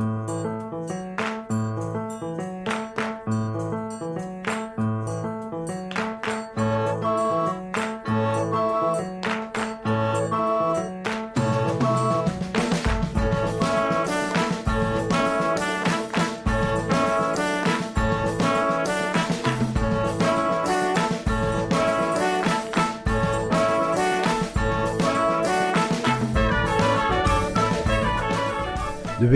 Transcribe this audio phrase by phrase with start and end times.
[0.00, 0.29] De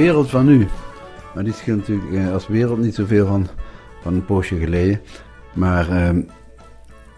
[0.05, 0.67] wereld van nu.
[1.35, 3.49] Maar die scheelt natuurlijk eh, als wereld niet zoveel van,
[4.03, 5.01] van een poosje geleden.
[5.55, 6.23] Maar ehm,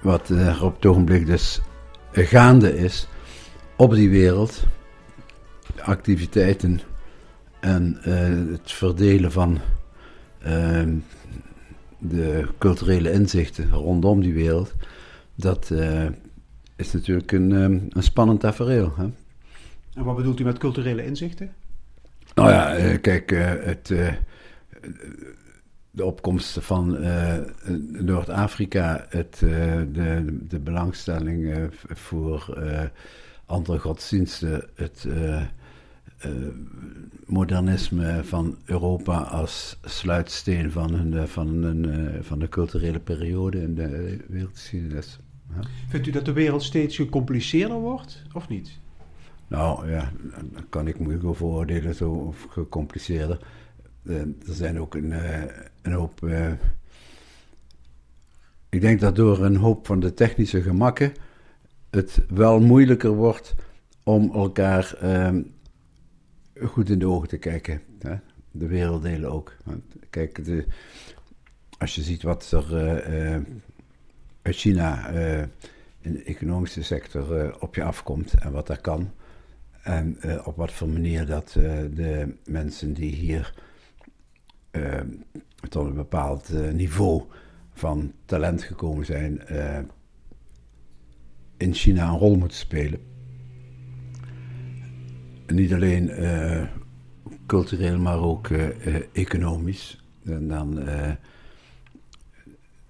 [0.03, 1.61] wat er op het ogenblik dus
[2.13, 3.09] gaande is
[3.77, 4.65] op die wereld,
[5.81, 6.81] activiteiten
[7.61, 9.59] en eh, het verdelen van
[10.43, 10.95] ehm,
[11.99, 14.75] de culturele inzichten rondom die wereld,
[15.35, 16.07] dat eh,
[16.77, 18.93] is natuurlijk een, ehm, een spannend tafereel.
[18.97, 19.07] Hè?
[19.95, 21.51] En wat bedoelt u met culturele inzichten?
[22.37, 24.13] Nou ja, eh, kijk, eh, het, eh,
[25.91, 26.99] de opkomst van
[27.91, 32.59] Noord-Afrika, het, de, de belangstelling voor
[33.47, 35.07] andere godsdiensten, het
[37.27, 44.19] modernisme van Europa als sluitsteen van, hun, van, een, van de culturele periode in de
[44.29, 45.19] wereldgeschiedenis.
[45.55, 45.61] Ja.
[45.89, 48.79] Vindt u dat de wereld steeds gecompliceerder wordt, of niet?
[49.49, 50.13] Nou ja,
[50.53, 53.39] dan kan ik moeilijk over oordelen, zo gecompliceerder.
[54.03, 55.43] Uh, er zijn ook een, uh,
[55.83, 56.21] een hoop.
[56.23, 56.53] Uh,
[58.69, 61.13] ik denk dat door een hoop van de technische gemakken
[61.91, 63.55] het wel moeilijker wordt
[64.03, 64.97] om elkaar
[66.65, 67.83] goed in de ogen te kijken.
[67.99, 68.17] Hè?
[68.51, 69.57] De werelddelen ook.
[70.11, 70.67] Kijk, de,
[71.79, 72.75] als je ziet wat er
[74.43, 75.09] uit China
[76.01, 79.11] in de economische sector op je afkomt en wat daar kan
[79.87, 83.55] en uh, op wat voor manier dat uh, de mensen die hier
[84.73, 85.01] uh,
[85.69, 87.23] tot een bepaald niveau
[87.73, 89.41] van talent gekomen zijn,
[91.57, 93.01] in China een rol moeten spelen.
[95.47, 96.11] En niet alleen
[97.47, 98.49] cultureel, maar ook
[99.13, 100.05] economisch.
[100.25, 100.89] En dan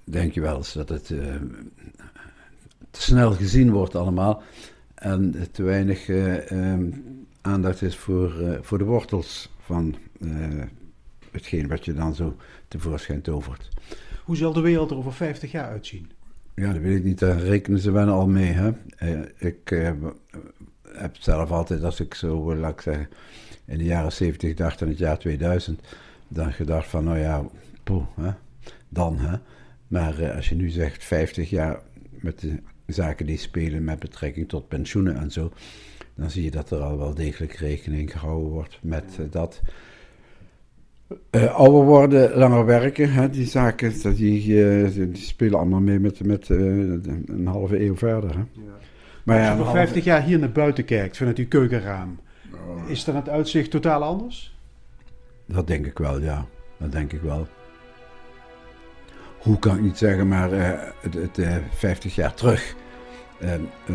[0.04, 1.06] denk je wel eens dat het
[2.90, 4.42] te snel gezien wordt allemaal
[4.96, 7.04] en te weinig uh, um,
[7.40, 10.62] aandacht is voor, uh, voor de wortels van uh,
[11.30, 12.36] hetgeen wat je dan zo
[12.68, 13.68] tevoorschijn tovert.
[14.24, 16.10] Hoe zal de wereld er over 50 jaar uitzien?
[16.54, 17.18] Ja, dat weet ik niet.
[17.18, 18.52] Daar rekenen ze wel al mee.
[18.52, 18.70] Hè?
[19.38, 19.92] ik
[20.82, 23.08] heb zelf altijd, als ik zo, laat ik zeggen,
[23.64, 25.80] in de jaren 70 dacht aan het jaar 2000,
[26.28, 27.44] dan gedacht van, nou ja,
[27.82, 28.30] poeh, hè?
[28.88, 29.18] dan.
[29.18, 29.36] Hè?
[29.88, 31.80] Maar als je nu zegt 50 jaar
[32.10, 35.52] met de zaken die spelen met betrekking tot pensioenen en zo,
[36.14, 39.60] dan zie je dat er al wel degelijk rekening gehouden wordt met uh, dat.
[41.30, 46.24] Uh, ouder worden, langer werken, hè, die zaken, die, uh, die spelen allemaal mee met,
[46.24, 48.30] met een halve eeuw verder.
[48.30, 48.38] Hè.
[48.52, 48.76] Ja.
[49.24, 52.18] Maar ja, Als je voor 50 jaar hier naar buiten kijkt, vanuit uw keukenraam,
[52.54, 52.90] oh.
[52.90, 54.56] is dan het uitzicht totaal anders?
[55.46, 56.46] Dat denk ik wel, ja.
[56.78, 57.46] Dat denk ik wel
[59.46, 60.70] hoe kan ik niet zeggen, maar uh,
[61.00, 62.74] het, het uh, 50 jaar terug
[63.40, 63.54] uh,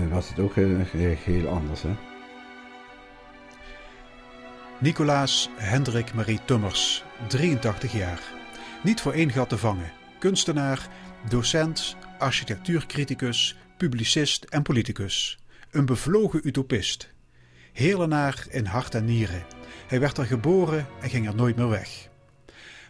[0.09, 1.81] was het ook heel anders.
[1.81, 1.95] Hè?
[4.79, 8.21] Nicolaas Hendrik Marie Tummers, 83 jaar.
[8.83, 9.91] Niet voor één gat te vangen.
[10.19, 10.87] Kunstenaar,
[11.29, 15.39] docent, architectuurcriticus, publicist en politicus.
[15.71, 17.13] Een bevlogen utopist.
[17.73, 19.43] Heerlenaar in hart en nieren.
[19.87, 22.09] Hij werd er geboren en ging er nooit meer weg.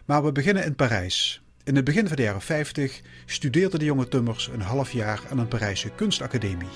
[0.04, 4.08] Maar we beginnen in Parijs, in het begin van de jaren 50 studeerde de jonge
[4.08, 6.68] Tummers een half jaar aan een Parijse kunstacademie.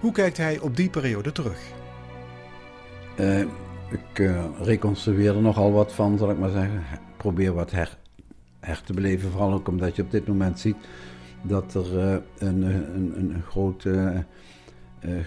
[0.00, 1.58] Hoe kijkt hij op die periode terug?
[3.20, 3.40] Uh,
[3.90, 6.78] ik uh, reconstrueer er nogal wat van, zal ik maar zeggen.
[6.78, 7.98] Ik probeer wat her,
[8.60, 10.76] her, te beleven, vooral ook omdat je op dit moment ziet
[11.42, 13.86] dat er uh, een, een, een groot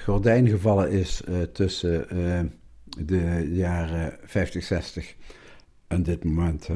[0.03, 1.21] gordijn gevallen is
[1.53, 2.07] tussen
[2.99, 5.15] de jaren 50, 60
[5.87, 6.67] en dit moment.
[6.67, 6.75] Hè.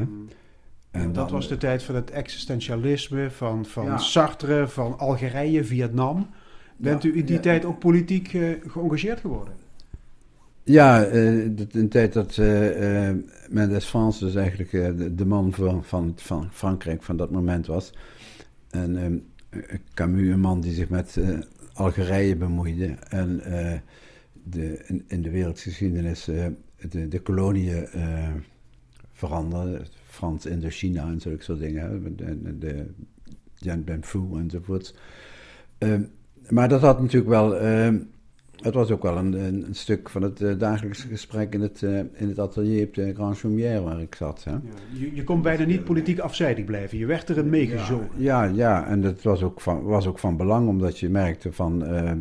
[0.91, 6.29] En dat was de tijd van het existentialisme, van, van Sartre, van Algerije, Vietnam.
[6.77, 9.53] Bent u in die tijd ook politiek uh, geëngageerd geworden?
[10.63, 13.09] Ja, uh, een tijd dat uh,
[13.49, 17.93] Mendes France dus eigenlijk de, de, man van, van, van, Frankrijk van dat moment was.
[18.69, 19.23] En
[19.93, 21.19] Camus, een man die zich met
[21.73, 22.95] Algerije bemoeide.
[23.09, 23.41] En
[24.43, 26.23] de, in, in, de wereldgeschiedenis
[26.89, 27.87] de, de koloniën
[29.13, 29.81] veranderde
[30.19, 32.15] Frans Indochina en zulke soort dingen.
[32.15, 32.85] De, de
[33.55, 34.95] Jan Ben Phu enzovoort.
[35.79, 35.99] Uh,
[36.49, 37.99] maar dat had natuurlijk wel uh,
[38.61, 41.97] het was ook wel een, een, stuk van het uh, dagelijkse gesprek in het, uh,
[41.97, 44.43] in het atelier op de Grand Chaumière waar ik zat.
[44.43, 44.51] Hè.
[44.51, 44.59] Ja,
[44.93, 46.97] je, je kon bijna niet politiek afzijdig blijven.
[46.97, 48.09] Je werd erin meegezogen.
[48.17, 51.51] Ja, ja, ja, en dat was ook, van, was ook van belang omdat je merkte
[51.51, 52.11] van uh,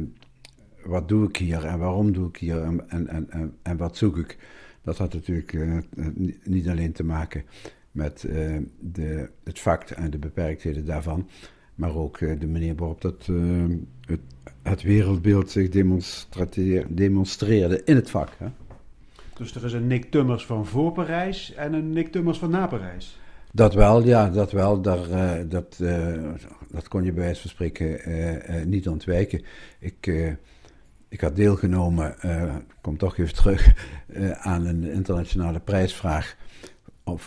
[0.85, 4.17] wat doe ik hier en waarom doe ik hier en, en, en, en wat zoek
[4.17, 4.39] ik.
[4.83, 5.55] Dat had natuurlijk
[6.45, 7.43] niet alleen te maken
[7.99, 8.27] met
[8.81, 11.29] de, het vak en de beperktheden daarvan,
[11.75, 13.29] maar ook de manier waarop dat,
[14.07, 14.21] het
[14.63, 15.69] het wereldbeeld zich
[16.89, 18.31] demonstreerde in het vak.
[18.39, 18.47] Hè?
[19.35, 22.67] Dus er is een Nick Tummers van voor Parijs en een Nick Tummers van na
[22.67, 23.19] Parijs.
[23.53, 24.81] Dat wel, ja, dat wel.
[24.81, 26.33] Daar, uh, dat, uh,
[26.71, 29.43] dat kon je bij wijze van spreken uh, niet ontwijken.
[29.79, 30.07] Ik,
[31.09, 32.15] ik had deelgenomen,
[32.69, 33.75] ik kom toch even terug,
[34.53, 36.37] aan een internationale prijsvraag
[37.09, 37.19] om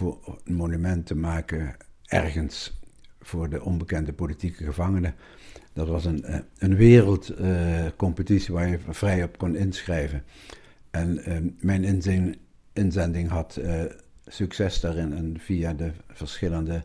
[0.43, 1.75] een monument te maken
[2.05, 2.79] ergens
[3.21, 5.15] voor de onbekende politieke gevangenen.
[5.73, 10.23] Dat was een, eh, een wereldcompetitie waar je vrij op kon inschrijven.
[10.91, 11.83] En ehm, mijn
[12.73, 13.83] inzending, had uh,
[14.25, 15.13] succes daarin.
[15.13, 16.83] En via de verschillende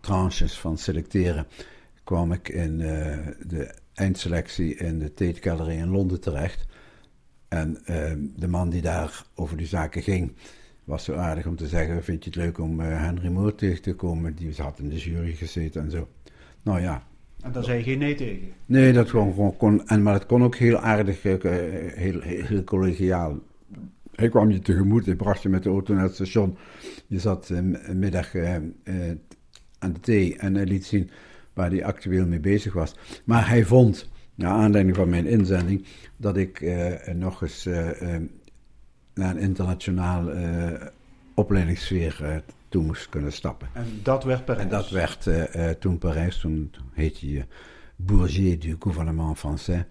[0.00, 1.46] tranches van selecteren
[2.04, 2.78] kwam ik in
[3.46, 6.66] de eindselectie in de Tate Gallery in Londen terecht.
[7.48, 10.36] En ehm, de man die daar over die zaken ging,
[10.84, 13.94] was zo aardig om te zeggen: Vind je het leuk om Henry Moore tegen te
[13.94, 14.34] komen?
[14.34, 16.08] Die had in de jury gezeten en zo.
[16.62, 17.02] Nou ja.
[17.42, 18.48] En daar zei je geen nee tegen?
[18.66, 21.34] Nee, dat gewoon, gewoon kon, en, maar het kon ook heel aardig, uh,
[21.94, 23.38] heel, heel, collegiaal.
[24.14, 26.56] Hij kwam je tegemoet, hij bracht je met de auto naar het station.
[27.06, 27.58] Je zat uh,
[27.94, 28.34] middag
[29.78, 31.10] aan de thee en hij liet zien
[31.52, 32.94] waar hij actueel mee bezig was.
[33.24, 35.84] Maar hij vond, naar aanleiding van mijn inzending,
[36.16, 36.64] dat ik
[37.14, 37.68] nog eens
[39.14, 40.30] naar een internationaal
[41.34, 43.68] opleidingssfeer toe moest kunnen stappen.
[43.72, 44.64] En dat werd Parijs?
[44.64, 47.44] En dat werd uh, toen Parijs, toen heette je
[47.96, 49.84] Bourgier du gouvernement français.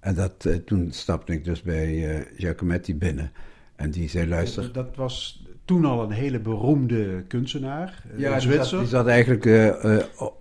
[0.00, 3.32] En dat, uh, toen stapte ik dus bij Giacometti binnen.
[3.76, 4.72] En die zei, luister...
[4.72, 9.44] Dat was toen al een hele beroemde kunstenaar, ja, die zat, die zat, eigenlijk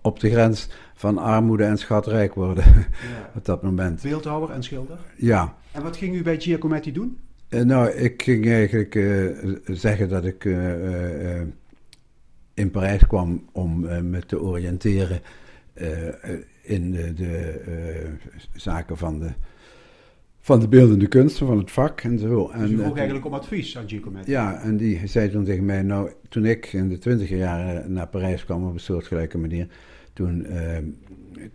[0.01, 3.31] op de grens van armoede en schatrijk worden ja.
[3.37, 4.01] op dat moment.
[4.01, 4.99] Beeldhouwer en schilder?
[5.15, 5.55] Ja.
[5.71, 7.17] En wat ging u bij Giacometti doen?
[7.49, 8.93] Nou, ik ging eigenlijk
[9.65, 10.45] zeggen dat ik
[12.53, 13.79] in Parijs kwam om
[14.09, 15.21] me te oriënteren
[16.61, 17.61] in de, de
[18.53, 19.29] zaken van de,
[20.39, 22.47] van de beeldende kunsten, van het vak en zo.
[22.47, 24.31] Dus en, vroeg eigenlijk om advies aan Giacometti?
[24.31, 28.07] Ja, en die zei toen tegen mij, nou, toen ik in de twintiger jaren naar
[28.07, 29.67] Parijs kwam op een soortgelijke manier,
[30.13, 30.47] toen,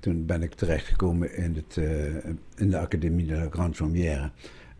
[0.00, 1.76] toen ben ik terechtgekomen in, het,
[2.56, 4.30] in de Académie de la Grande Chaumière.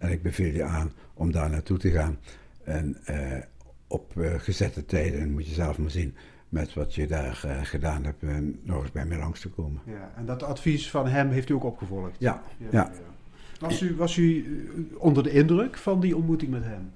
[0.02, 2.18] En ik beveel je aan om daar naartoe te gaan.
[2.64, 2.96] En
[3.92, 6.14] op uh, gezette tijden, moet je zelf maar zien,
[6.48, 9.80] met wat je daar uh, gedaan hebt, uh, nog eens bij mij langs te komen.
[9.84, 12.16] Ja, en dat advies van hem heeft u ook opgevolgd?
[12.18, 12.66] Ja, ja.
[12.70, 12.90] ja.
[13.60, 14.44] Was, u, was u
[14.98, 16.90] onder de indruk van die ontmoeting met hem?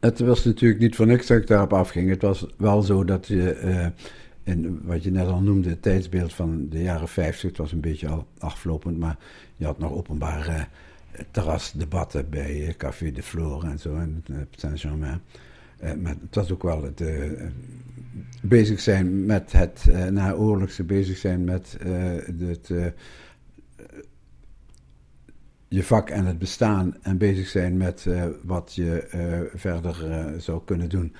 [0.00, 2.08] Het was natuurlijk niet voor niks dat ik daarop afging.
[2.10, 3.92] Het was wel zo dat je,
[4.42, 7.80] in wat je net al noemde, het tijdsbeeld van de jaren 50, het was een
[7.80, 9.16] beetje al aflopend, maar
[9.56, 10.66] je had nog openbare
[11.30, 15.20] terrasdebatten bij Café de Flore en zo, en Saint-Germain.
[15.82, 17.02] Uh, maar het was ook wel het
[18.42, 21.76] bezig zijn met het naoorlogse, bezig zijn met
[22.38, 22.72] het,
[25.68, 28.06] je vak en het bestaan en bezig zijn met
[28.42, 29.06] wat je
[29.54, 29.96] verder
[30.40, 31.14] zou kunnen doen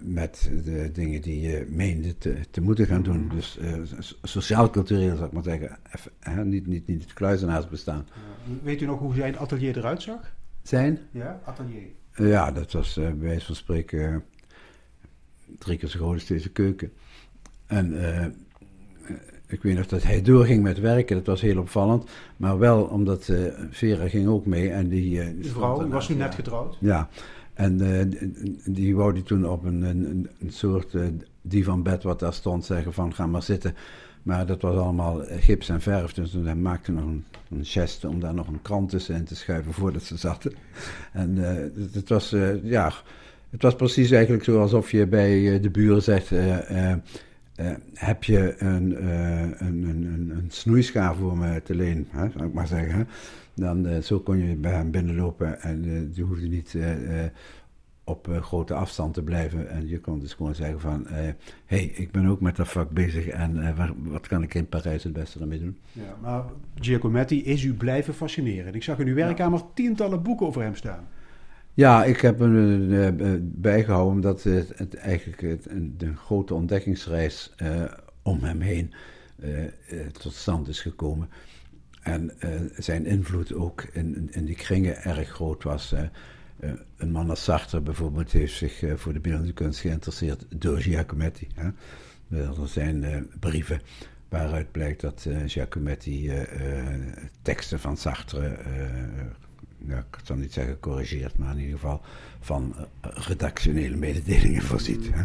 [0.00, 3.28] met de dingen die je meende te, te moeten gaan doen.
[3.28, 3.58] Dus
[4.22, 5.78] sociaal-cultureel zou ik maar zeggen,
[6.22, 8.06] Even, niet, niet, niet het kluizenaarsbestaan.
[8.62, 10.34] Weet u nog hoe zijn atelier eruit zag?
[10.62, 10.98] Zijn?
[11.10, 11.82] Ja, atelier.
[12.16, 14.24] Ja, dat was bij wijze van spreken
[15.58, 16.92] drie keer zo groot als deze keuken.
[17.66, 17.94] En
[19.46, 22.10] ik weet nog dat hij doorging met werken, dat was heel opvallend.
[22.36, 23.32] Maar wel omdat
[23.70, 24.70] Vera ging ook mee.
[24.70, 26.76] En die, die vrouw, was u net getrouwd?
[26.80, 27.08] Ja,
[27.54, 27.78] en
[28.64, 30.96] die wou die toen op een, een, soort
[31.42, 33.74] divanbed wat daar stond zeggen van ga maar zitten.
[34.24, 38.34] Maar dat was allemaal gips en verf, dus hij maakte nog een, een om daar
[38.34, 40.52] nog een krant tussenin te schuiven voordat ze zaten.
[41.12, 41.48] En uh,
[41.92, 42.92] het, was, uh, ja,
[43.50, 46.28] het was precies eigenlijk zo alsof je bij uh, de buren zegt,
[47.94, 52.66] heb je een, een, een, een, snoeischaar voor me te leen, hè, zou ik maar
[52.66, 53.08] zeggen.
[53.54, 56.76] Dan, zo kon je bij hem binnenlopen en je hoefde niet
[58.04, 59.70] op uh, grote afstand te blijven.
[59.70, 61.32] En je kon dus gewoon zeggen van, hé,
[61.66, 65.04] hey, ik ben ook met dat vak bezig en waar, wat kan ik in Parijs
[65.04, 65.78] het beste ermee doen?
[65.92, 66.44] Ja, maar
[66.74, 68.74] Giacometti is u blijven fascineren.
[68.74, 69.66] Ik zag in uw werkkamer ja.
[69.74, 71.06] tientallen boeken over hem staan.
[71.74, 77.54] Ja, ik heb hem bijgehouden omdat het, eigenlijk het, de grote ontdekkingsreis
[78.22, 78.92] om hem heen
[80.12, 81.28] tot stand is gekomen.
[82.04, 82.32] En
[82.76, 85.94] zijn invloed ook in, die kringen erg groot was.
[86.96, 91.48] een man als Sartre bijvoorbeeld heeft zich voor de beeldende kunst geïnteresseerd door Giacometti.
[91.54, 91.68] Hè.
[92.38, 93.80] Er zijn brieven
[94.28, 96.32] waaruit blijkt dat Giacometti
[97.42, 98.56] teksten van Sartre
[99.88, 102.00] ik zal niet zeggen corrigeert, maar in ieder geval
[102.40, 105.10] van redactionele mededelingen voorziet.
[105.12, 105.22] Hè.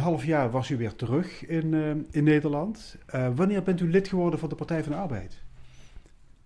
[0.00, 2.96] Half jaar was u weer terug in, uh, in Nederland.
[3.14, 5.42] Uh, wanneer bent u lid geworden van de Partij van de Arbeid?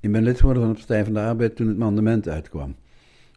[0.00, 2.76] Ik ben lid geworden van de Partij van de Arbeid toen het mandement uitkwam.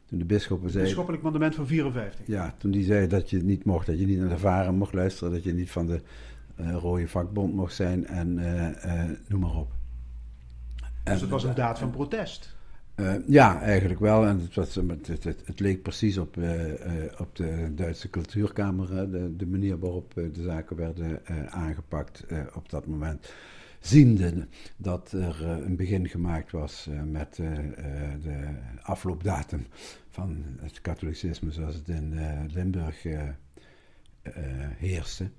[0.05, 0.83] Toen de bisschoppen zei...
[0.83, 2.27] Bisschoppelijk mandement van 54?
[2.27, 4.93] Ja, toen die zei dat je niet mocht, dat je niet naar de varen mocht
[4.93, 6.01] luisteren, dat je niet van de
[6.59, 8.33] uh, rode vakbond mocht zijn en
[9.27, 9.71] noem maar op.
[11.03, 12.57] Dus het was een daad van protest?
[13.00, 14.25] Uh, ja, eigenlijk wel.
[14.25, 16.74] En het, was, het, het, het leek precies op, uh,
[17.18, 23.34] op de Duitse cultuurkamer, de, de, manier waarop de zaken werden aangepakt op dat moment.
[23.80, 27.36] Ziende dat er een begin gemaakt was met
[28.24, 29.66] de afloopdatum
[30.10, 32.20] van het katholicisme zoals het in
[32.54, 33.04] Limburg
[34.77, 35.30] heerste.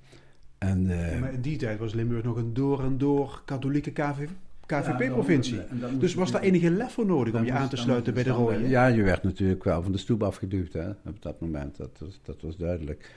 [0.58, 0.86] En,
[1.20, 4.28] maar in die tijd was Limburg nog een door en door katholieke KVV?
[4.68, 5.60] KVP-provincie.
[5.98, 8.68] dus was daar enige lef voor nodig om je aan te sluiten bij de rode?
[8.68, 11.76] Ja, je werd natuurlijk wel van de stoep afgeduwd hè, op dat moment.
[11.76, 13.10] Dat was, dat was duidelijk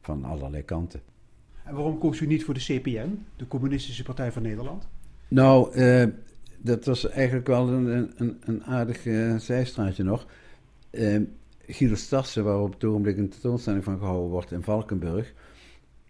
[0.00, 1.00] van allerlei kanten.
[1.64, 4.88] En waarom koos u niet voor de CPN, de Communistische Partij van Nederland?
[5.28, 6.06] Nou, eh,
[6.58, 10.26] dat was eigenlijk wel een, een, een aardig uh, zijstraatje nog.
[10.90, 11.20] Uh,
[11.66, 15.34] Guido Stassen, waar op het ogenblik een tentoonstelling van gehouden wordt in Valkenburg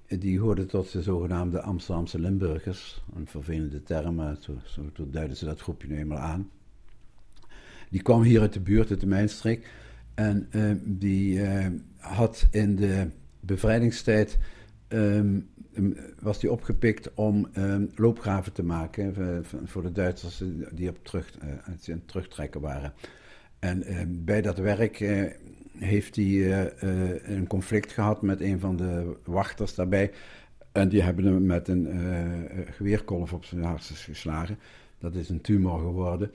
[0.08, 3.02] die hoorden tot de zogenaamde Amsterdamse Limburgers.
[3.14, 6.50] Een vervelende term, maar zo, zo duiden ze dat groepje nu eenmaal aan.
[7.90, 9.70] Die kwam hier uit de buurt, uit de Mijnstreek.
[10.14, 11.66] En uh, die uh,
[11.98, 13.08] had in de
[13.40, 14.38] bevrijdingstijd.
[14.88, 15.48] Um,
[16.20, 19.14] was die opgepikt om um, loopgraven te maken
[19.64, 21.38] voor de Duitsers die op terug,
[22.06, 22.92] terugtrekken waren.
[23.66, 24.98] En bij dat werk
[25.78, 30.10] heeft hij uh, uh, een conflict gehad met een van de wachters daarbij.
[30.72, 34.58] En die hebben hem met een uh, geweerkolf op zijn hartjes geslagen.
[34.98, 36.32] Dat is een tumor geworden.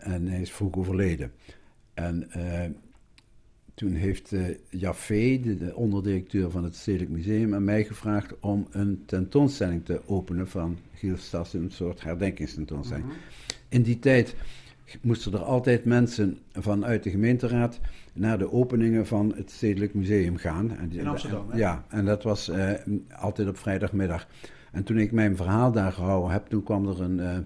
[0.00, 1.32] en hij is vroeg overleden.
[1.94, 2.30] En
[3.74, 4.32] toen heeft
[4.70, 10.00] Jaffe, de, de, onderdirecteur van het Stedelijk Museum, aan mij gevraagd om een tentoonstelling te
[10.06, 13.06] openen van Giel Stas, een soort herdenkingstentoonstelling.
[13.06, 13.16] Mhm.
[13.68, 14.34] In die tijd
[15.00, 17.80] moesten er altijd mensen vanuit de gemeenteraad
[18.12, 20.76] naar de openingen van het Stedelijk Museum gaan.
[20.76, 21.58] En In Amsterdam, hè?
[21.58, 22.70] Ja, en dat was uh,
[23.16, 24.26] altijd op vrijdagmiddag.
[24.72, 27.38] En toen ik mijn verhaal daar gehouden heb, toen kwam er een uh,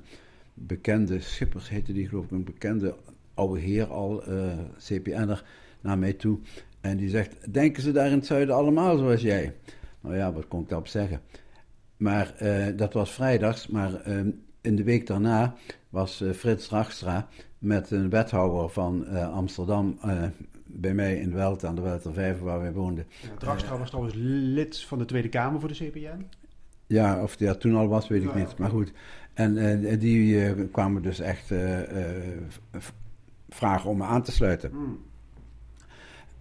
[0.55, 2.95] bekende, Schippers heette die geloof ik, een bekende
[3.35, 5.45] oude heer al, uh, eh, CPN'er,
[5.81, 6.39] naar mij toe.
[6.81, 9.55] En die zegt, denken ze daar in het zuiden allemaal zoals jij?
[10.01, 11.21] Nou ja, wat kon ik daarop zeggen?
[11.97, 12.35] Maar
[12.77, 14.03] dat was vrijdags, maar
[14.61, 15.55] in de week daarna
[15.89, 19.99] was Frits Rachtstra met een wethouder van Amsterdam
[20.69, 23.07] bij mij in Welt aan de Welter 5 waar wij woonden.
[23.23, 26.27] Ja, Dragstra was trouwens lid van de Tweede Kamer voor de CPN?
[26.87, 28.59] Ja, of die dat toen al was, weet ik niet.
[28.59, 28.93] Maar goed.
[29.35, 31.79] En uh, die uh, kwamen dus echt uh,
[33.49, 34.71] vragen om me aan te sluiten.
[34.71, 34.99] Hmm.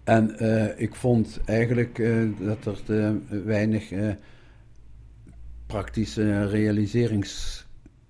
[0.04, 0.34] En
[0.80, 1.96] ik vond eigenlijk
[2.38, 3.92] dat er te weinig
[5.66, 6.46] praktische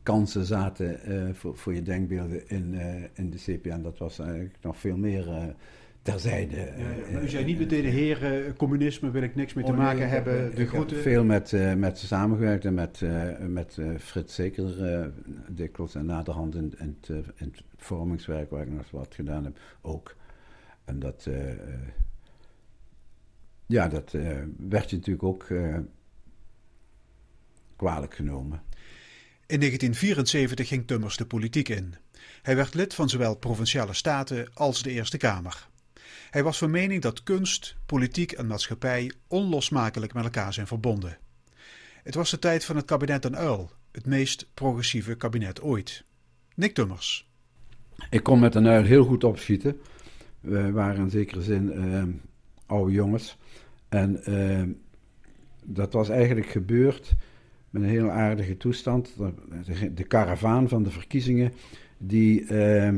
[0.08, 2.74] realiseringskansen zaten voor, voor je denkbeelden in,
[3.14, 3.82] in de CPN.
[3.82, 5.54] Dat was eigenlijk nog veel meer
[6.02, 6.56] terzijde.
[6.56, 7.20] Ja, ja.
[7.20, 10.54] u zei niet meteen, de heer communisme wil ik niks mee te oh, maken hebben,
[10.54, 10.96] de groeten.
[10.96, 14.74] Ik heb veel met, uh, met samengewerkt en met, uh, met Frits zeker
[15.48, 19.58] dikwijls en naderhand in, in, het, in het vormingswerk waar ik nog wat gedaan heb
[19.80, 20.16] ook.
[20.84, 21.28] En dat,
[23.66, 24.12] ja, dat
[24.56, 25.46] werd je natuurlijk ook
[27.76, 28.62] kwalijk genomen.
[29.48, 31.94] In 1974 ging Tummers de politiek in.
[32.42, 35.68] Hij werd lid van zowel provinciale staten als de Eerste Kamer.
[36.30, 41.18] Hij was van mening dat kunst, politiek en maatschappij onlosmakelijk met elkaar zijn verbonden.
[42.02, 46.04] Het was de tijd van het kabinet Den Uil, het meest progressieve kabinet ooit.
[46.54, 47.30] Nick Tummers.
[48.10, 49.80] Ik kon met Den Uil heel goed opschieten.
[50.40, 52.02] We waren in zekere zin uh,
[52.66, 53.36] oude jongens.
[53.88, 54.62] En uh,
[55.64, 57.14] dat was eigenlijk gebeurd
[57.82, 59.14] een heel aardige toestand.
[59.16, 61.52] De, de karavaan van de verkiezingen,
[61.98, 62.92] die uh,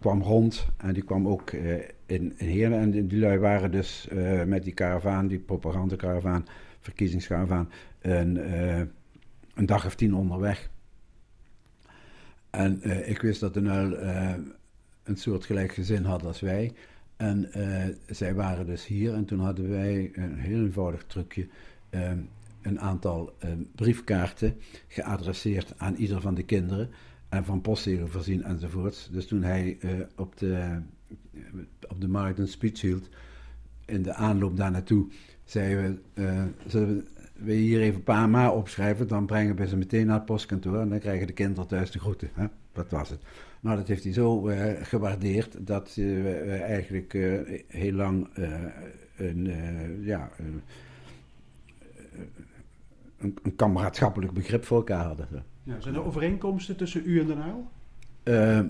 [0.00, 2.78] kwam rond en die kwam ook in, in Heerlen.
[2.78, 4.08] En die, lui waren dus
[4.46, 6.46] met die karavaan, die propagandakaravaan,
[6.80, 7.70] verkiezingskaravaan,
[8.00, 8.50] een,
[9.54, 10.70] een dag of tien onderweg.
[12.50, 13.96] En ik wist dat de Nuil
[15.02, 16.72] een soort gelijk gezin had als wij.
[17.16, 17.50] En
[18.06, 21.48] zij waren dus hier en toen hadden wij een heel eenvoudig trucje
[22.62, 24.56] een aantal uh, briefkaarten
[24.88, 26.90] geadresseerd aan ieder van de kinderen
[27.28, 29.08] en van postzegel voorzien enzovoorts.
[29.12, 30.80] Dus toen hij uh, op, de,
[31.88, 33.08] op de markt een speech hield,
[33.84, 35.06] in de aanloop daar naartoe,
[35.44, 39.76] zeiden we, uh, zullen we hier even een paar ma opschrijven, dan brengen we ze
[39.76, 42.30] meteen naar het postkantoor en dan krijgen de kinderen thuis de groeten.
[42.32, 42.46] Hè?
[42.72, 43.22] Dat was het.
[43.60, 44.50] Nou, dat heeft hij zo
[44.82, 47.12] gewaardeerd dat we eigenlijk
[47.66, 48.28] heel lang
[49.16, 49.50] een,
[50.00, 50.30] ja,
[53.18, 55.28] een, een kameraadschappelijk begrip voor elkaar hadden.
[55.62, 57.68] Ja, zijn er overeenkomsten tussen u en Den Uyl?
[58.24, 58.60] Uh,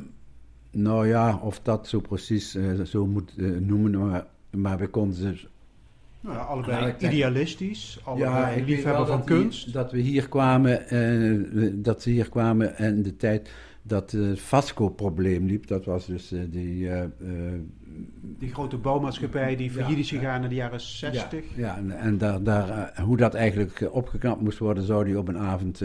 [0.71, 5.17] nou ja, of dat zo precies uh, zo moet uh, noemen, maar, maar we konden
[5.17, 5.49] ze...
[6.21, 9.73] Nou ja, allebei idealistisch, allebei ja, liefhebber van kunst.
[9.73, 13.51] Dat we hier kwamen, dat ze hier kwamen en de tijd
[13.89, 15.67] dat het Vasco-probleem liep.
[15.67, 16.85] Dat was dus die...
[16.85, 17.03] Uh,
[18.21, 21.45] die grote bouwmaatschappij die failliet is gegaan in de jaren 60.
[21.55, 25.29] Ja, ja en, en daar, daar, hoe dat eigenlijk opgeknapt moest worden, zou die op
[25.29, 25.83] een avond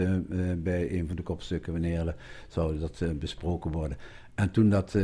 [0.62, 2.14] bij een van de kopstukken, wanneer
[2.48, 3.98] zou dat besproken worden.
[4.34, 4.96] En toen dat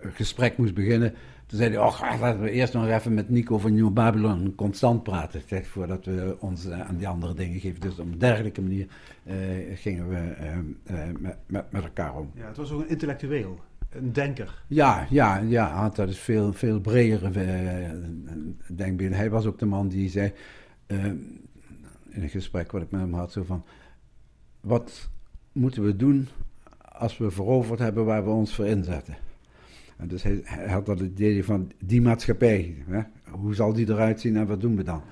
[0.00, 1.14] gesprek moest beginnen,
[1.50, 5.02] toen zei hij, oh, laten we eerst nog even met Nico van New Babylon constant
[5.02, 5.42] praten.
[5.46, 7.80] Zeg, voordat we ons uh, aan die andere dingen geven.
[7.80, 8.86] Dus op een dergelijke manier
[9.24, 9.34] uh,
[9.74, 10.34] gingen we
[10.90, 12.30] uh, met, met, met, elkaar om.
[12.34, 14.62] Ja, het was ook een intellectueel, een denker.
[14.66, 17.32] Ja, ja, ja dat is veel, veel breder
[18.74, 19.14] denkbeeld.
[19.14, 20.32] Hij was ook de man die zei,
[20.86, 23.64] in een gesprek wat ik met hem had, zo van...
[24.60, 25.08] Wat
[25.52, 26.28] moeten we doen
[26.78, 29.16] als we veroverd hebben waar we ons voor inzetten?
[30.06, 32.74] Dus hij, had dat idee van die maatschappij.
[32.86, 33.00] Hè?
[33.30, 35.02] Hoe zal die eruit zien en wat doen we dan?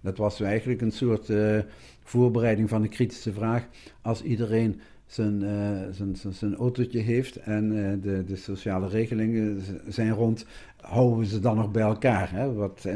[0.00, 1.58] Dat was eigenlijk een soort uh,
[2.02, 3.68] voorbereiding van de kritische vraag.
[4.00, 10.10] Als iedereen zijn, uh, zijn, zijn, autootje heeft en uh, de, de sociale regelingen zijn
[10.10, 10.46] rond,
[10.80, 12.30] houden we ze dan nog bij elkaar?
[12.30, 12.52] Hè?
[12.52, 12.86] Wat,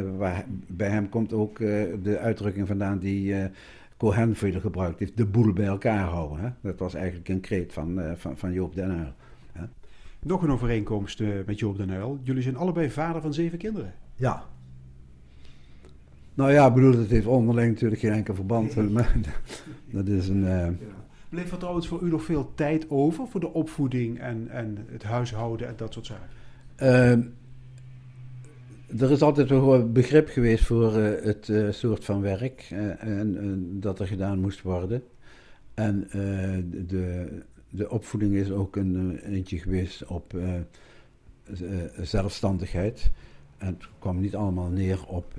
[0.67, 1.59] bij hem komt ook
[2.03, 3.35] de uitdrukking vandaan die
[3.97, 6.39] Cohen veel gebruikt heeft: de boel bij elkaar houden.
[6.45, 6.49] Hè?
[6.61, 9.13] Dat was eigenlijk een kreet van, van, van Joop den Uyl.
[10.23, 12.19] Nog een overeenkomst uh, met Joop den Uyl.
[12.23, 13.93] Jullie zijn allebei vader van zeven kinderen.
[14.15, 14.45] Ja.
[16.35, 18.91] Nou ja, ik bedoel, het heeft onderling natuurlijk geen enkel verband.
[18.91, 19.17] Maar
[19.91, 20.43] dat is een...
[20.43, 20.69] Uh...
[21.29, 25.03] Bleef er trouwens voor u nog veel tijd over voor de opvoeding en, en het
[25.03, 26.29] huishouden en dat soort zaken?
[26.83, 27.11] Uh,
[29.03, 32.67] er is altijd wel een begrip geweest voor uh, het uh, soort van werk
[32.99, 35.03] en dat er gedaan moest worden.
[35.75, 36.09] En
[36.87, 37.29] de,
[37.71, 40.55] de opvoeding is ook een eh, eentje geweest op uh,
[42.01, 43.11] zelfstandigheid.
[43.59, 45.35] En het kwam niet allemaal neer op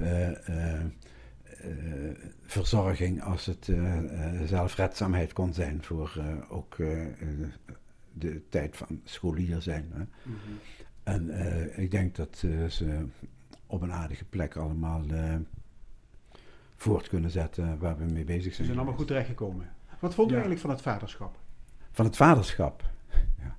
[2.41, 3.69] verzorging als het
[4.45, 6.75] zelfredzaamheid kon zijn voor ook
[8.13, 9.85] de tijd van scholier zijn.
[9.93, 9.99] Hè.
[9.99, 10.59] Mm -hmm.
[11.03, 11.31] En
[11.79, 13.05] ik denk dat ze
[13.67, 15.03] op een aardige plek allemaal
[16.75, 18.53] voort kunnen zetten waar we mee bezig zijn.
[18.53, 19.69] Ze zijn allemaal goed terechtgekomen.
[19.99, 21.40] Wat vond u eigenlijk van het vaderschap?
[21.91, 22.83] Van het vaderschap.
[23.39, 23.55] Ja.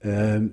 [0.00, 0.48] Uh,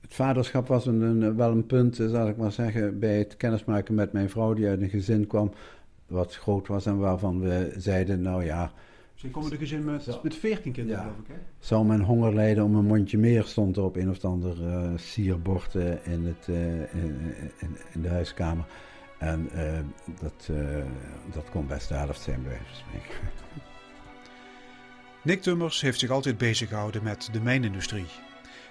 [0.00, 3.36] het vaderschap was een, een, wel een punt, eh, zal ik maar zeggen, bij het
[3.36, 5.52] kennismaken met mijn vrouw, die uit een gezin kwam,
[6.06, 8.72] wat groot was en waarvan we zeiden, nou ja...
[9.14, 11.34] Ze komen de gezin met, met 14 kinderen, geloof ik, hè?
[11.58, 14.90] Zou men honger lijden om een mondje meer, stond er op een of ander uh,
[14.96, 18.64] sierbord uh, in, het, uh, in, in, in, de huiskamer.
[19.18, 19.48] En
[20.20, 20.50] dat,
[21.32, 23.16] dat kon best de helft zijn, bij spreken.
[25.28, 28.06] Nick Tummers heeft zich altijd bezig gehouden met de mijnindustrie.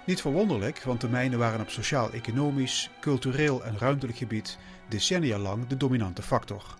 [0.06, 5.76] Niet verwonderlijk, want de mijnen waren op sociaal-economisch, cultureel en ruimtelijk gebied decennia lang de
[5.76, 6.74] dominante factor.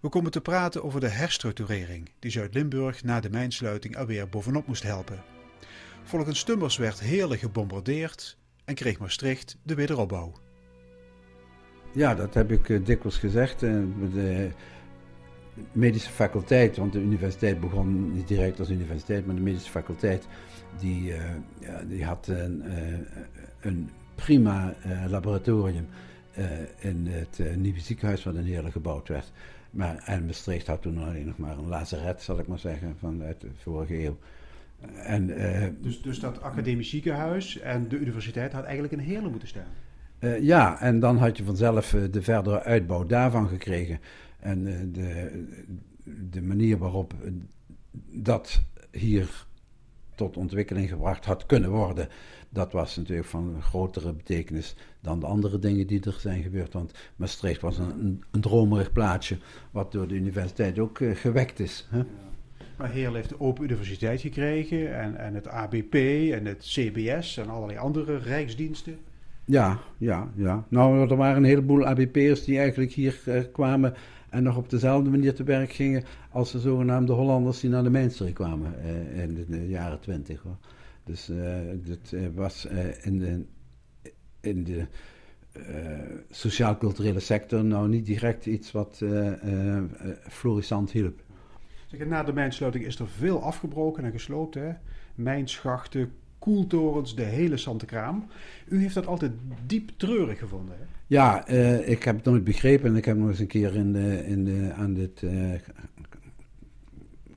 [0.00, 4.82] We komen te praten over de herstructurering die Zuid-Limburg na de mijnsluiting alweer bovenop moest
[4.82, 5.22] helpen.
[6.02, 10.32] Volgens Tummers werd Heerlen gebombardeerd en kreeg Maastricht de wederopbouw.
[11.92, 13.62] Ja, dat heb ik uh, dikwijls gezegd.
[13.62, 14.50] Uh, de,
[15.72, 20.26] medische faculteit, want de universiteit begon niet direct als universiteit, maar de medische faculteit,
[20.78, 21.16] die, uh,
[21.60, 22.74] ja, die had een, uh,
[23.60, 25.86] een prima uh, laboratorium
[26.78, 29.32] in het nieuwe ziekenhuis wat in Heerlen gebouwd werd.
[29.70, 33.40] Maar, en Maastricht had toen alleen nog maar een lazaret, zal ik maar zeggen, vanuit
[33.40, 34.18] de vorige eeuw.
[34.94, 35.26] En,
[35.80, 39.66] dus, dus dat academisch ziekenhuis en de universiteit had eigenlijk in Heerlen moeten staan?
[40.40, 44.00] ja, en dan had je vanzelf de verdere uitbouw daarvan gekregen.
[44.42, 45.44] En eh, de,
[46.30, 47.14] de manier waarop
[48.12, 49.46] dat hier
[50.14, 52.08] tot ontwikkeling gebracht had kunnen worden.
[52.48, 56.72] Dat was natuurlijk van grotere betekenis dan de andere dingen die er zijn gebeurd.
[56.72, 59.38] Want Maastricht was een, een, dromerig plaatsje,
[59.70, 61.88] wat door de universiteit ook uh, gewekt is.
[61.90, 62.02] Hè?
[62.76, 65.94] Maar Heerlen heeft de Open Universiteit gekregen en, en het ABP
[66.32, 68.98] en het CBS en allerlei andere rijksdiensten.
[69.44, 70.66] Ja, ja, ja.
[70.68, 73.94] Nou, er waren een heleboel ABP'ers die eigenlijk hier uh, kwamen
[74.32, 77.90] en nog op dezelfde manier te werk gingen als de zogenaamde Hollanders die naar de
[77.90, 80.44] Mijnstreek kwamen uh, in de, jaren twintig.
[81.04, 82.66] Dus uh, dat was
[83.02, 83.44] in de,
[84.40, 84.86] in de
[86.30, 89.02] sociaal-culturele sector nou niet direct iets wat
[90.28, 91.20] florissant hielp.
[92.06, 94.54] Na de mijnsluiting is er veel afgebroken en gesloopt.
[94.54, 94.72] Hè?
[95.14, 98.26] Mijnschachten, koeltorens, de hele Santekraam.
[98.68, 99.32] U heeft dat altijd
[99.66, 100.74] diep treurig gevonden.
[100.78, 100.84] Hè?
[101.06, 102.90] Ja, uh, ik heb het nooit begrepen.
[102.90, 105.54] En ik heb nog eens een keer in de, in de, aan het uh,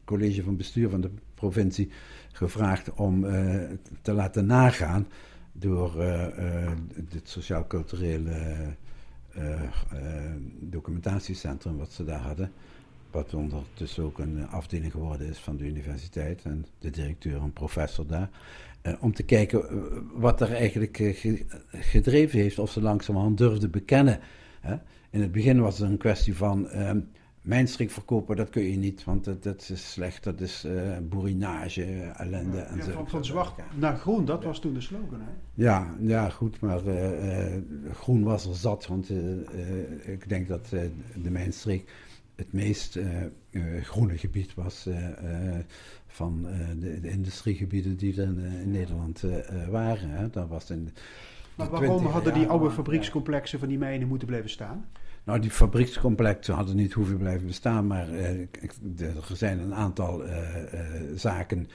[0.03, 1.89] college van bestuur van de provincie
[2.31, 3.61] gevraagd om uh,
[4.01, 5.07] te laten nagaan
[5.51, 8.75] door het sociaal-culturele
[10.59, 12.51] documentatiecentrum wat ze daar hadden.
[13.11, 16.43] Wat ondertussen ook een afdeling geworden is van de universiteit.
[16.43, 18.29] En de directeur, een professor daar.
[18.87, 23.71] Uh, om te kijken uh, wat er eigenlijk uh, gedreven heeft, of ze langzamerhand durfden
[23.71, 24.19] bekennen.
[25.09, 26.99] In het begin was het een kwestie van ehm,
[27.41, 30.67] mijnstrik verkopen, dat kun je niet, want dat, dat is slecht, dat is
[31.01, 31.83] boerinage,
[32.17, 32.57] ellende.
[32.57, 32.91] Ja, en zo.
[32.91, 35.19] Van, van zwart naar groen, dat was toen de slogan.
[35.19, 35.31] Hè?
[35.53, 36.81] Ja, ja, goed, maar
[37.91, 39.09] groen was er zat, want
[40.03, 40.69] ik denk dat
[41.15, 41.91] de mijnstreek
[42.35, 42.99] het meest
[43.81, 44.87] groene gebied was
[46.15, 49.36] van uh, de, de, industriegebieden die er in, eh, in Nederland uh,
[49.69, 50.10] waren.
[50.10, 50.30] Hè.
[50.30, 50.89] Dat was in
[51.56, 54.86] maar waarom hadden die oude fabriekscomplexen van die mijnen moeten blijven staan?
[55.23, 58.47] Nou, die fabriekscomplexen hadden niet hoeven blijven bestaan, maar er
[59.34, 60.23] zijn een aantal
[61.15, 61.67] zaken,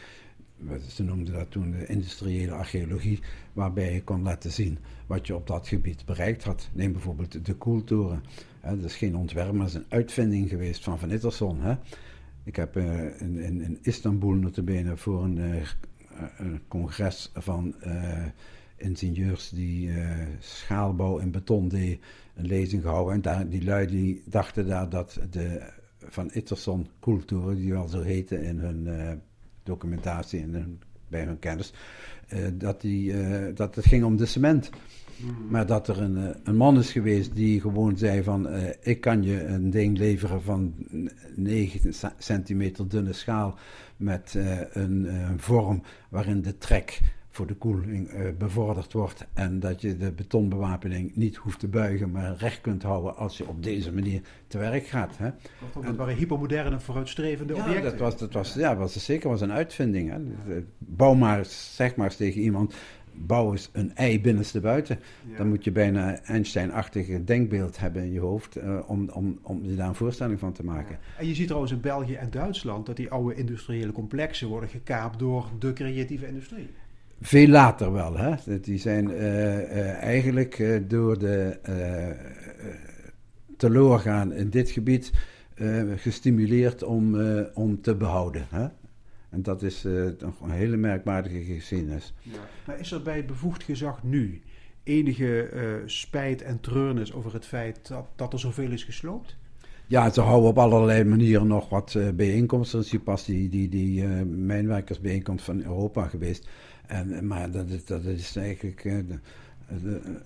[0.88, 3.20] ze noemden dat toen de industriële archeologie,
[3.53, 6.68] waarbij je kon laten zien wat je op dat gebied bereikt had.
[6.72, 8.24] Neem bijvoorbeeld de Koeltoren.
[8.62, 11.61] dat is geen ontwerp, maar is een uitvinding geweest van Van Itterson.
[11.61, 11.74] Hè.
[12.44, 15.62] Ik heb uh, in, in, in, Istanbul notabene voor een, uh,
[16.38, 17.74] een congres van
[18.76, 19.90] ingenieurs die
[20.38, 22.00] schaalbouw in beton deed,
[22.35, 23.14] een lezing gehouden.
[23.14, 28.00] En daar, die lui die dachten daar dat de van Itterson cultuur, die wel zo
[28.00, 28.88] heette in hun
[29.62, 31.72] documentatie en bij hun kennis,
[32.53, 33.14] dat, die,
[33.53, 34.70] dat het ging om de cement.
[35.48, 38.54] Maar dat er een, eh, een man is geweest die gewoon zei van...
[38.54, 40.74] Uh, ik kan je een ding leveren van
[41.35, 43.59] 9 centimeter dunne schaal...
[43.96, 49.26] met uh, een, een, vorm waarin de trek voor de koeling uh, bevorderd wordt...
[49.33, 52.11] en dat je de betonbewapening niet hoeft te buigen...
[52.11, 55.16] maar recht kunt houden als je op deze manier te werk gaat.
[55.18, 55.30] Hè.
[55.83, 57.90] Dat waren hypermoderne, vooruitstrevende ja, objecten.
[57.90, 60.11] Dat was, dat was, ja, was zeker was een uitvinding.
[60.11, 60.18] Hè.
[60.78, 62.74] Bouw maar, zeg maar eens tegen iemand
[63.26, 64.98] bouw eens een ei binnenste buiten.
[65.37, 69.74] Dan moet je bijna Einstein-achtige denkbeeld hebben in je hoofd uh, om, om, om je
[69.74, 70.98] daar een voorstelling van te maken.
[71.18, 75.18] En je ziet trouwens in België en Duitsland dat die oude industriële complexen worden gekaapt
[75.18, 76.68] door de creatieve industrie.
[77.20, 78.61] Veel later wel, hè.
[78.61, 81.59] Die zijn uh, uh, eigenlijk door de
[83.56, 85.12] teloorgaan in dit gebied
[85.96, 87.20] gestimuleerd om,
[87.54, 88.46] om te behouden.
[88.48, 88.66] Hè?
[89.30, 92.14] En dat is uh, een hele merkwaardige geschiedenis.
[92.22, 92.38] Ja.
[92.66, 94.42] Maar is er bij het bevoegd gezag nu
[94.82, 99.36] enige uh, spijt en treurnis over het feit dat, dat er zoveel is gesloopt?
[99.86, 102.78] Ja, ze houden op allerlei manieren nog wat uh, bijeenkomsten.
[102.78, 106.48] Er is hier pas die, die, die mijnwerkersbijeenkomst van Europa geweest.
[106.86, 109.18] En, maar dat is, dat is eigenlijk de,
[109.82, 110.20] de,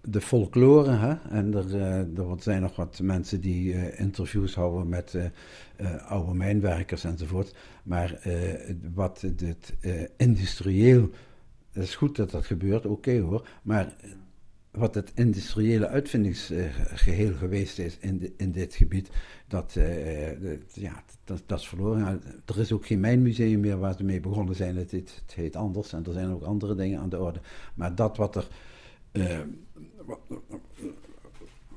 [0.00, 0.90] de folklore.
[0.90, 1.14] Hè?
[1.30, 1.74] En er,
[2.20, 5.16] er zijn nog wat mensen die interviews houden met
[6.06, 7.54] oude mijnwerkers enzovoort.
[7.82, 8.18] Maar
[8.94, 9.24] wat
[9.80, 11.10] uh, industrieel,
[11.72, 13.94] het is goed dat dat gebeurt, oké hoor, maar
[14.70, 19.10] wat het industriële uitvindingsgeheel geweest is in, in dit gebied,
[19.48, 19.76] dat,
[20.72, 21.02] ja,
[21.46, 22.22] dat, is verloren.
[22.46, 24.76] Er is ook geen mijnmuseum meer waar ze mee begonnen zijn.
[24.76, 27.40] Het, het, heet anders en er zijn ook andere dingen aan de orde.
[27.74, 28.48] Maar dat wat er.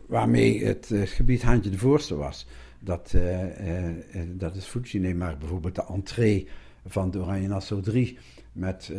[0.05, 2.47] Waarmee het gebied Handje de Voorste was,
[2.79, 3.89] dat, uh, uh,
[4.27, 5.13] dat is Fuji.
[5.13, 6.47] Maar bijvoorbeeld de entree
[6.85, 8.17] van de Oranje Nassau 3.
[8.51, 8.93] Met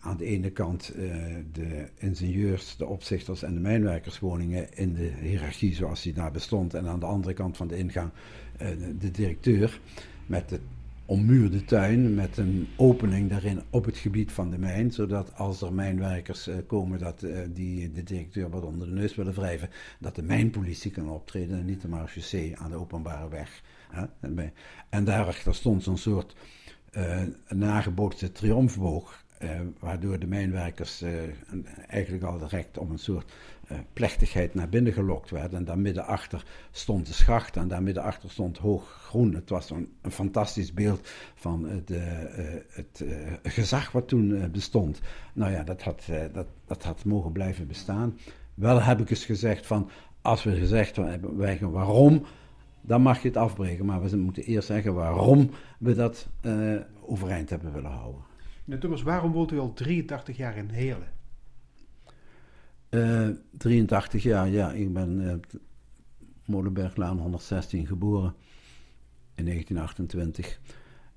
[0.00, 0.92] aan de ene kant
[1.52, 6.74] de ingenieurs, de opzichters en de mijnwerkerswoningen in de hiërarchie zoals die daar bestond.
[6.74, 8.10] En aan de andere kant van de ingang
[8.98, 9.80] de directeur
[10.26, 10.60] met de
[11.06, 15.72] ommuurde tuin met een opening daarin op het gebied van de mijn, zodat als er
[15.72, 20.14] mijnwerkers uh, komen dat uh, die de directeur wat onder de neus willen wrijven, dat
[20.14, 23.62] de mijnpolitie kan optreden en niet de marechaussee aan de openbare weg.
[24.90, 26.36] En, daarachter stond zo'n soort
[27.48, 29.24] nagebootste triomfboog.
[29.78, 31.04] Waardoor de mijnwerkers
[31.86, 33.32] eigenlijk al direct om een soort
[33.92, 35.58] plechtigheid naar binnen gelokt werden.
[35.58, 39.34] En daar midden achter stond de schacht en daar midden achter stond hoog groen.
[39.34, 43.04] Het was een, fantastisch beeld van het,
[43.42, 45.00] gezag wat toen bestond.
[45.32, 48.18] Nou ja, dat had, dat, dat had mogen blijven bestaan.
[48.54, 49.90] Wel heb ik eens gezegd van,
[50.22, 52.24] als we gezegd hebben waarom,
[52.80, 53.86] dan mag je het afbreken.
[53.86, 56.28] Maar we moeten eerst zeggen waarom we dat
[57.00, 58.25] overeind hebben willen houden.
[58.66, 61.08] Meneer Thomas, waarom woont u al 83 jaar in Heerlen?
[62.90, 64.72] Uh, 83 jaar, ja.
[64.72, 65.34] Ik ben uh,
[66.44, 68.34] Molenberglaan 116 geboren
[69.34, 70.60] in 1928.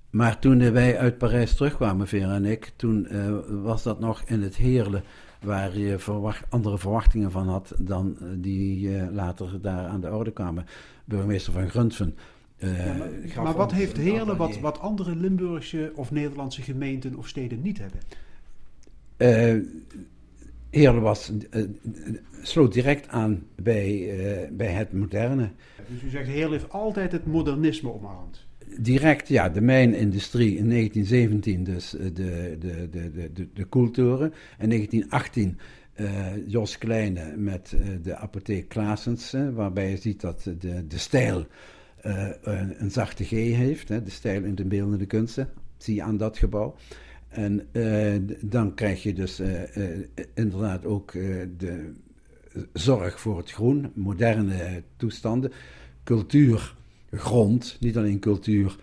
[0.09, 4.41] Maar toen wij uit Parijs terugkwamen, Vera en ik, toen uh, was dat nog in
[4.41, 5.03] het Heerlen
[5.41, 10.65] waar je andere verwachtingen van had dan eh, die later daar aan de orde kwamen.
[11.05, 12.15] Burgemeester van Gruntven.
[12.59, 12.85] Uh,
[13.33, 17.79] ja, maar, wat heeft Heerlen wat, wat andere Limburgse of Nederlandse gemeenten of steden niet
[17.79, 17.99] hebben?
[20.69, 21.31] Heerlen was,
[22.41, 25.49] sloot direct aan bij, bij het moderne.
[25.87, 28.47] Dus u zegt Heerlen heeft altijd het modernisme omarmd?
[28.77, 34.33] direct, ja, de mijnindustrie in 1917, dus de, de, de, de, de, de koeltoren.
[34.59, 35.57] In 1918
[35.95, 40.97] uh, Jos Kleine met uh, de apotheek Klaasens, uh, waarbij je ziet dat de, de
[40.97, 41.45] stijl
[42.01, 46.17] een, een, zachte G heeft, hè, de stijl in de beeldende kunsten, zie je aan
[46.17, 46.75] dat gebouw.
[47.27, 47.67] En
[48.41, 49.41] dan krijg je dus
[50.33, 51.11] inderdaad ook
[51.57, 51.93] de
[52.73, 55.51] zorg voor het groen, moderne toestanden,
[56.03, 56.75] cultuur
[57.11, 58.75] grond, niet alleen cultuur,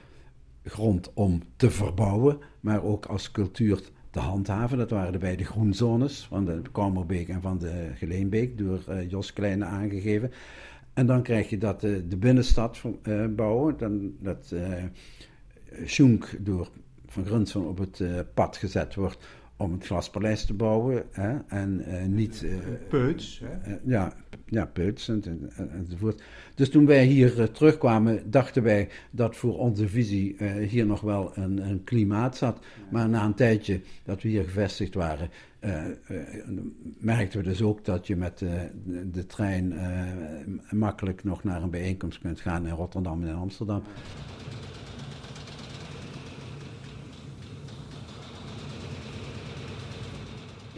[0.64, 4.78] grond om te verbouwen, maar ook als cultuur te handhaven.
[4.78, 9.64] Dat waren de beide groenzones van de Kamerbeek en van de Geleenbeek, door Jos Kleine
[9.64, 10.30] aangegeven.
[10.96, 14.84] En dan krijg je dat uh, de binnenstad uh, bouwen, dan, dat uh,
[15.84, 16.68] Schunk door
[17.06, 18.02] Van Grunsven op het
[18.34, 19.18] pad gezet wordt
[19.56, 21.04] om het Glaspaleis te bouwen.
[21.10, 22.46] Hè, en niet...
[22.88, 23.42] Peuts.
[23.44, 23.76] Hè?
[23.84, 24.12] ja,
[24.46, 25.22] ja, Peuts en,
[25.56, 26.22] en, enzovoort.
[26.54, 30.36] Dus toen wij hier terugkwamen, dachten wij dat voor onze visie
[30.68, 32.64] hier nog wel een, een klimaat zat.
[32.90, 35.84] Maar na een tijdje dat we hier gevestigd waren, uh,
[36.98, 38.68] merkten we dus ook dat je met de,
[39.12, 39.74] de trein
[40.70, 43.82] makkelijk nog naar een bijeenkomst kunt gaan in Rotterdam en in Amsterdam.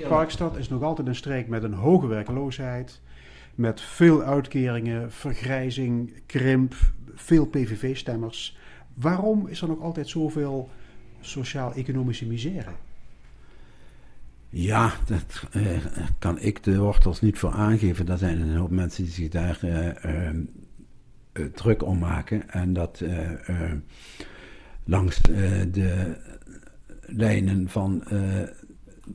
[0.08, 3.00] Parkstad is nog altijd een streek met een hoge werkloosheid
[3.54, 6.74] met veel uitkeringen, vergrijzing, krimp,
[7.14, 8.58] veel PVV-stemmers.
[8.94, 10.70] Waarom is er nog altijd zoveel
[11.20, 12.70] sociaal-economische misère?
[14.48, 15.76] Ja, dat eh,
[16.18, 18.08] kan ik de wortels niet voor aangeven.
[18.08, 22.50] Er zijn een hoop mensen die zich daar uh, uh, druk om maken.
[22.50, 23.02] En dat
[24.84, 25.20] langs
[25.70, 26.16] de
[27.00, 28.02] lijnen van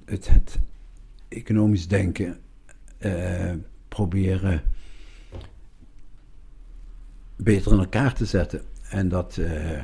[0.05, 0.59] het, het,
[1.33, 2.37] economisch denken
[3.87, 4.61] proberen
[7.35, 8.61] beter in elkaar te zetten.
[8.89, 9.79] En dat, uh,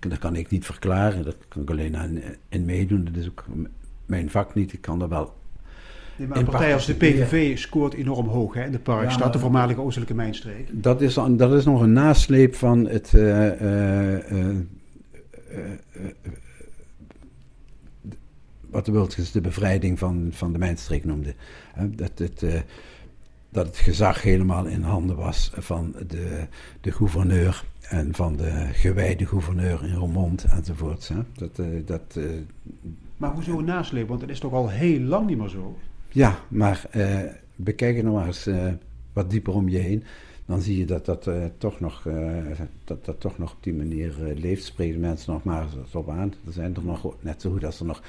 [0.00, 3.04] dat kan ik niet verklaren, dat kan ik alleen aan, in meedoen.
[3.04, 3.44] Dat is ook
[4.06, 4.72] mijn vak niet.
[4.72, 5.38] Ik kan er wel.
[6.16, 9.30] Nee, maar een partij als de PVV scoort enorm hoog hè, in de Parkstad, ja,
[9.32, 10.68] de voormalige Oostelijke Mijnstreek.
[10.70, 13.12] Dat is, dat is nog een nasleep van het.
[13.12, 14.56] Uh,
[18.70, 21.34] wat de Wilders de bevrijding van, van de mijnstreek noemde.
[21.88, 22.60] Dat het, uh,
[23.50, 26.46] dat het gezag helemaal in handen was van de,
[26.80, 31.08] de gouverneur en van de gewijde gouverneur in Roermond enzovoorts.
[31.08, 31.18] Hè.
[31.32, 32.30] Dat, uh, dat, uh,
[33.16, 34.08] maar hoezo een nasleep?
[34.08, 35.78] Want dat is toch al heel lang niet meer zo?
[36.08, 36.88] Ja, maar
[37.56, 38.48] bekijk er nog maar eens
[39.12, 40.04] wat dieper om je heen
[40.46, 42.06] dan zie je dat dat, toch, nog,
[42.84, 44.64] dat, dat toch nog op die manier leeft.
[44.64, 46.34] Spreken mensen nog maar eens op aan.
[46.46, 48.02] Er zijn er nog, net zo goed als er nog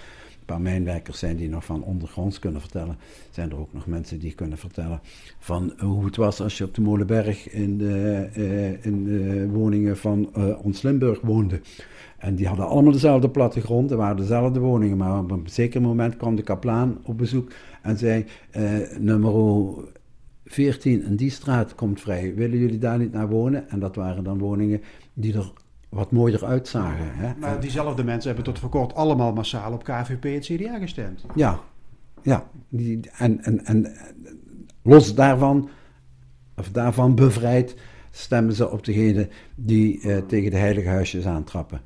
[0.52, 2.98] paar mijnwerkers zijn die nog van ondergronds kunnen vertellen.
[3.30, 5.00] Zijn er ook nog mensen die kunnen vertellen
[5.40, 9.98] van hoe het was als je op de Molenberg in de, uh, in de woningen
[9.98, 11.62] van uh, ons Limburg woonde.
[12.18, 16.18] En die hadden allemaal dezelfde plattegrond, er waren dezelfde woningen, maar op een zeker moment
[16.18, 18.26] kwam de kaplaan op bezoek en zei:
[18.58, 19.74] uh, nummer
[20.46, 23.70] 14 in die straat komt vrij, willen jullie daar niet naar wonen?
[23.70, 24.82] En dat waren dan woningen
[25.14, 25.52] die er
[25.92, 27.12] wat mooier uitzagen.
[27.14, 27.34] Hè?
[27.40, 31.26] Maar diezelfde mensen hebben tot voor kort allemaal massaal op KVP en CDA gestemd.
[31.36, 31.60] Ja,
[32.22, 32.48] ja.
[32.70, 33.92] Die, en, en, en
[34.82, 35.70] los daarvan,
[36.56, 37.76] of daarvan bevrijd,
[38.12, 41.82] stemmen ze op degene die uh, tegen de heilige huisjes aantrappen.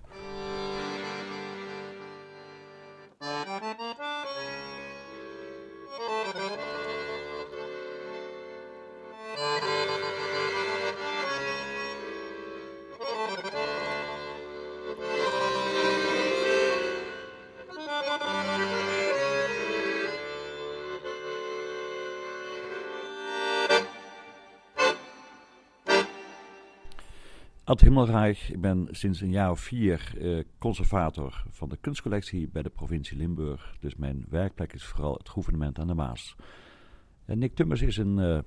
[27.85, 32.69] Himmelreich, ik ben sinds een jaar of vier uh, conservator van de kunstcollectie bij de
[32.69, 33.77] provincie Limburg.
[33.79, 36.35] Dus mijn werkplek is vooral het gouvernement aan de Maas.
[37.25, 38.39] En Nick Tummers is een, uh,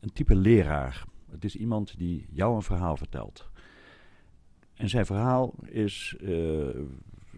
[0.00, 1.04] een type leraar.
[1.30, 3.50] Het is iemand die jou een verhaal vertelt.
[4.74, 6.68] En zijn verhaal is, uh,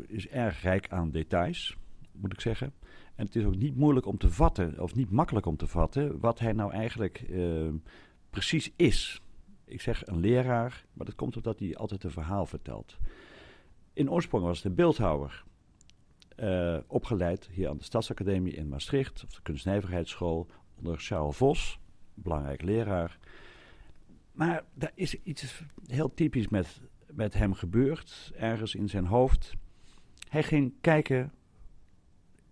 [0.06, 1.76] is erg rijk aan details,
[2.12, 2.72] moet ik zeggen.
[3.14, 6.20] En het is ook niet moeilijk om te vatten, of niet makkelijk om te vatten,
[6.20, 7.24] wat hij nou eigenlijk
[8.30, 9.21] precies is
[9.72, 12.98] ik zeg een leraar, maar dat komt omdat hij altijd een verhaal vertelt.
[13.92, 15.44] In oorsprong was het een beeldhouwer.
[16.36, 20.46] Uh, opgeleid hier aan de Stadsacademie in Maastricht, of de Kunstnijverheidsschool,
[20.78, 21.78] onder Charles Vos,
[22.14, 23.18] belangrijk leraar.
[24.32, 26.80] Maar daar is iets heel typisch met,
[27.12, 29.54] met hem gebeurd, ergens in zijn hoofd.
[30.28, 31.32] Hij ging kijken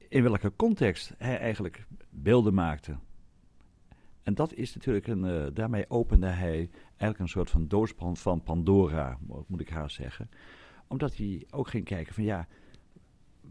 [0.08, 2.96] in welke context hij eigenlijk beelden maakte.
[4.22, 5.24] En dat is natuurlijk een.
[5.24, 10.30] Uh, daarmee opende hij eigenlijk een soort van doosbrand van Pandora, moet ik haar zeggen.
[10.86, 12.46] Omdat hij ook ging kijken van ja,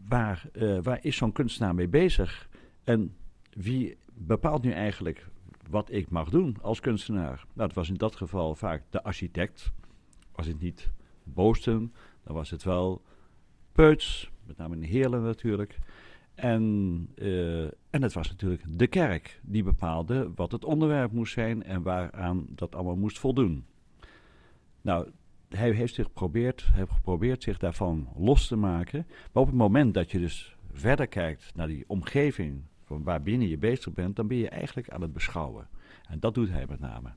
[0.08, 2.48] waar, uh, waar is zo'n kunstenaar mee bezig?
[2.84, 3.16] En
[3.50, 5.28] wie bepaalt nu eigenlijk
[5.70, 7.44] wat ik mag doen als kunstenaar?
[7.54, 9.72] Nou, dat was in dat geval vaak de architect.
[10.34, 10.90] Was het niet
[11.22, 11.92] Boosten,
[12.24, 13.02] dan was het wel
[13.72, 15.78] Peuts, met name in Heerlen natuurlijk.
[16.40, 21.62] En, uh, en het was natuurlijk de kerk die bepaalde wat het onderwerp moest zijn
[21.62, 23.64] en waaraan dat allemaal moest voldoen.
[24.80, 25.10] Nou,
[25.48, 29.06] hij heeft zich geprobeerd, heeft geprobeerd zich daarvan los te maken.
[29.08, 33.48] Maar op het moment dat je dus verder kijkt naar die omgeving van waar binnen
[33.48, 35.68] je bezig bent, dan ben je eigenlijk aan het beschouwen.
[36.08, 37.10] En dat doet hij met name.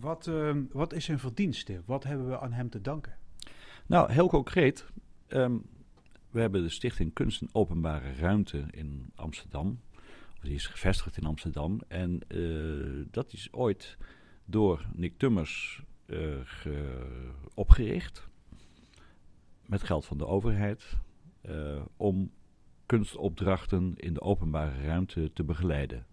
[0.00, 1.82] Wat, uh, wat is zijn verdienste?
[1.84, 3.16] Wat hebben we aan hem te danken?
[3.86, 4.86] Nou, heel concreet.
[5.28, 5.64] Um,
[6.32, 9.80] we hebben de Stichting Kunst en Openbare Ruimte in Amsterdam.
[10.40, 11.80] Die is gevestigd in Amsterdam.
[11.88, 13.96] En uh, dat is ooit
[14.44, 16.36] door Nick Tummers uh,
[17.54, 18.28] opgericht.
[19.66, 20.98] Met geld van de overheid.
[21.48, 22.30] Uh, om
[22.86, 26.06] kunstopdrachten in de openbare ruimte te begeleiden.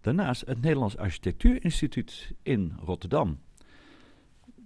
[0.00, 3.40] Daarnaast het Nederlands Architectuurinstituut in Rotterdam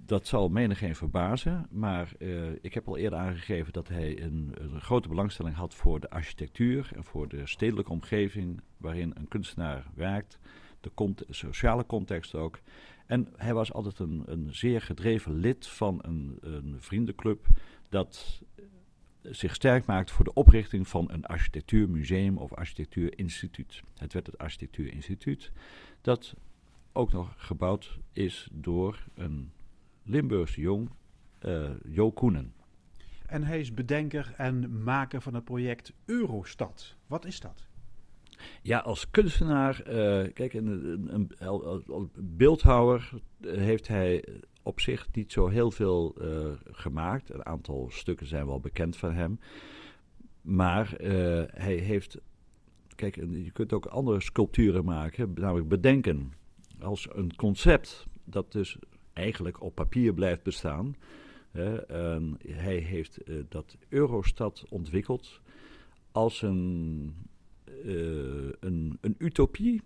[0.06, 5.08] dat zal menigeen verbazen, maar uh, ik heb al eerder aangegeven dat hij een, grote
[5.08, 10.38] belangstelling had voor de architectuur en voor de stedelijke omgeving waarin een kunstenaar werkt,
[10.80, 12.60] de sociale context ook.
[13.06, 17.46] En hij was altijd een, een zeer gedreven lid van een, een vriendenclub
[17.88, 18.42] dat
[19.22, 23.82] zich sterk maakt voor de oprichting van een architectuurmuseum of architectuurinstituut.
[23.96, 25.52] Het werd het architectuurinstituut,
[26.00, 26.34] dat
[26.92, 29.50] ook nog gebouwd is door een
[30.06, 30.90] Limburgse jong,
[31.46, 32.54] uh, Jo Koenen.
[33.26, 36.96] En hij is bedenker en maker van het project Eurostad.
[37.06, 37.66] Wat is dat?
[38.62, 40.66] Ja, als kunstenaar, uh, kijk, een,
[41.14, 44.24] een, een, beeldhouwer heeft hij
[44.62, 47.30] op zich niet zo heel veel uh, gemaakt.
[47.30, 49.40] Een aantal stukken zijn wel bekend van hem.
[50.42, 50.94] Maar
[51.50, 52.18] hij heeft,
[52.94, 56.32] kijk, je kunt ook andere sculpturen maken, namelijk bedenken.
[56.80, 58.78] Als een concept dat dus
[59.16, 60.96] eigenlijk op papier blijft bestaan.
[62.46, 65.40] hij heeft uh, dat Eurostad ontwikkeld
[66.12, 67.14] als een,
[67.84, 69.82] uh, een, een utopie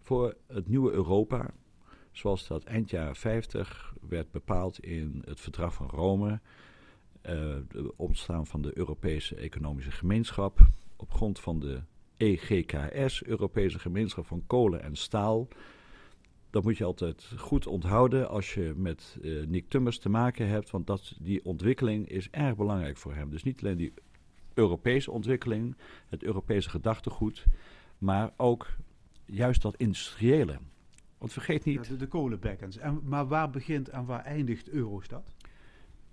[0.00, 1.54] voor het nieuwe Europa.
[2.10, 6.30] Zoals dat eind jaren 50 werd bepaald in het Verdrag van Rome.
[6.30, 10.60] Uh, de ontstaan van de Europese Economische Gemeenschap.
[10.96, 11.80] Op grond van de
[12.16, 15.48] EGKS, Europese Gemeenschap van Kolen en Staal
[16.52, 20.70] dat moet je altijd goed onthouden als je met uh, Nick Tummers te maken hebt.
[20.70, 23.30] Want dat, die ontwikkeling is erg belangrijk voor hem.
[23.30, 23.92] Dus niet alleen die
[24.54, 25.76] Europese ontwikkeling,
[26.08, 27.44] het Europese gedachtegoed,
[27.98, 28.68] maar ook
[29.24, 30.58] juist dat industriële.
[31.18, 31.88] Want vergeet niet.
[31.88, 32.76] De, de kolenbekkens.
[32.76, 35.34] En, maar waar begint en waar eindigt Eurostad?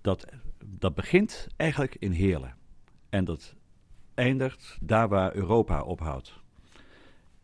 [0.00, 0.26] Dat,
[0.64, 2.56] dat begint eigenlijk in Heerlen.
[3.08, 3.54] En dat
[4.14, 6.39] eindigt daar waar Europa ophoudt.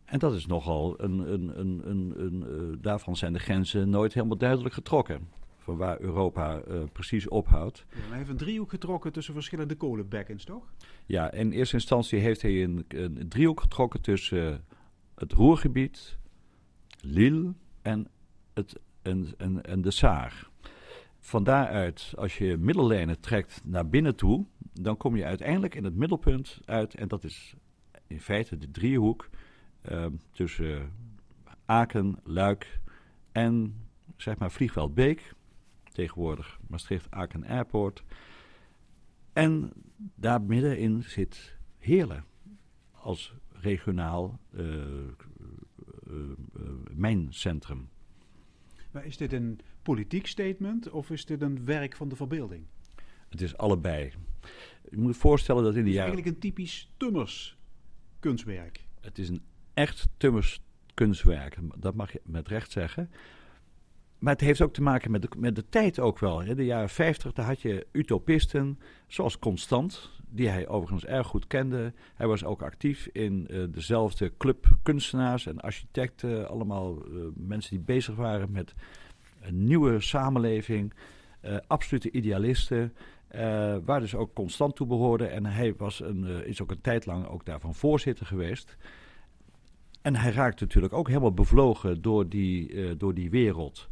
[0.07, 1.33] En dat is nogal een.
[1.33, 5.29] een, een, een, een uh, daarvan zijn de grenzen nooit helemaal duidelijk getrokken.
[5.57, 7.85] Van waar Europa uh, precies ophoudt.
[7.91, 10.73] Ja, hij heeft een driehoek getrokken tussen verschillende kolenbekkens, toch?
[11.07, 14.65] Ja, in eerste instantie heeft hij een, een driehoek getrokken tussen
[15.15, 16.19] het Roergebied,
[17.01, 18.09] Lille en,
[18.55, 20.49] het, en, en, en de Saar.
[21.19, 25.95] Van daaruit, als je middellijnen trekt naar binnen toe, dan kom je uiteindelijk in het
[25.95, 26.95] middelpunt uit.
[26.95, 27.55] En dat is
[28.07, 29.29] in feite de driehoek
[30.33, 30.93] tussen
[31.65, 32.81] Aken, Luik
[33.33, 33.75] en
[34.17, 35.35] zeg maar Vliegveld Beek.
[35.93, 38.05] Tegenwoordig Maastricht-Aken Airport.
[39.33, 39.73] En
[40.15, 42.25] daar middenin zit Heerlen
[42.93, 44.65] als regionaal uh,
[46.11, 46.23] uh,
[46.91, 47.89] mijncentrum.
[48.91, 52.67] Maar is dit een politiek statement of is dit een werk van de verbeelding?
[53.29, 54.13] Het is allebei.
[54.91, 56.13] Je moet je voorstellen dat in de jaren...
[56.13, 57.59] Eigenlijk een typisch Tummers
[58.21, 58.87] kunstwerk.
[59.01, 59.43] Het is een
[59.77, 60.61] echt Tummers
[60.95, 61.57] kunstwerk.
[61.77, 63.11] Dat mag je met recht zeggen.
[64.19, 66.41] Maar het heeft ook te maken met de, met de tijd ook wel.
[66.41, 71.47] In de jaren 50 daar had je utopisten zoals Constant, die hij overigens erg goed
[71.47, 71.93] kende.
[72.15, 76.49] Hij was ook actief in uh, dezelfde club kunstenaars en architecten.
[76.49, 78.75] Allemaal uh, mensen die bezig waren met
[79.41, 80.93] een nieuwe samenleving.
[81.45, 82.95] Uh, absolute idealisten.
[83.85, 85.27] waar dus ook Constant toe behoorde.
[85.27, 88.77] En hij was een, is ook een tijd lang ook daarvan voorzitter geweest.
[90.07, 93.89] En hij raakte natuurlijk ook helemaal bevlogen door die, door die wereld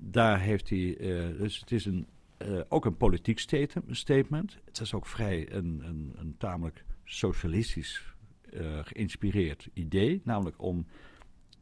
[0.00, 2.06] daar heeft hij, uh, dus het is een,
[2.38, 3.38] uh, ook een politiek
[3.90, 4.58] statement.
[4.64, 8.16] Het is ook vrij een, een, een tamelijk socialistisch
[8.82, 10.86] geïnspireerd idee, namelijk om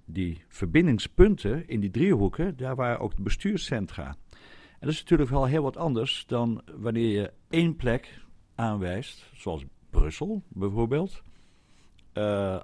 [0.04, 4.06] die verbindingspunten in die driehoeken, daar waren ook de bestuurscentra.
[4.06, 8.20] En dat is natuurlijk wel heel wat anders dan wanneer je één plek
[8.54, 11.22] aanwijst, zoals Brussel bijvoorbeeld,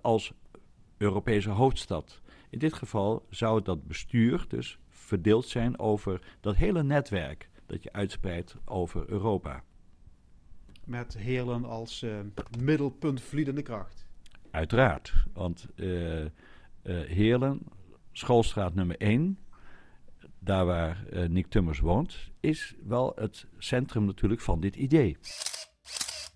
[0.03, 0.33] als
[1.03, 2.21] Europese hoofdstad.
[2.51, 7.93] In dit geval zou dat bestuur dus verdeeld zijn over dat hele netwerk dat je
[7.93, 9.63] uitspreidt over Europa.
[10.85, 12.19] Met Heerlen als uh,
[12.61, 14.07] middelpunt vliedende kracht.
[14.51, 16.29] Uiteraard, want uh, uh,
[16.83, 17.61] Heerlen,
[18.13, 19.39] schoolstraat nummer 1,
[20.39, 25.17] daar waar Nick Tummers woont, is wel het centrum natuurlijk van dit idee.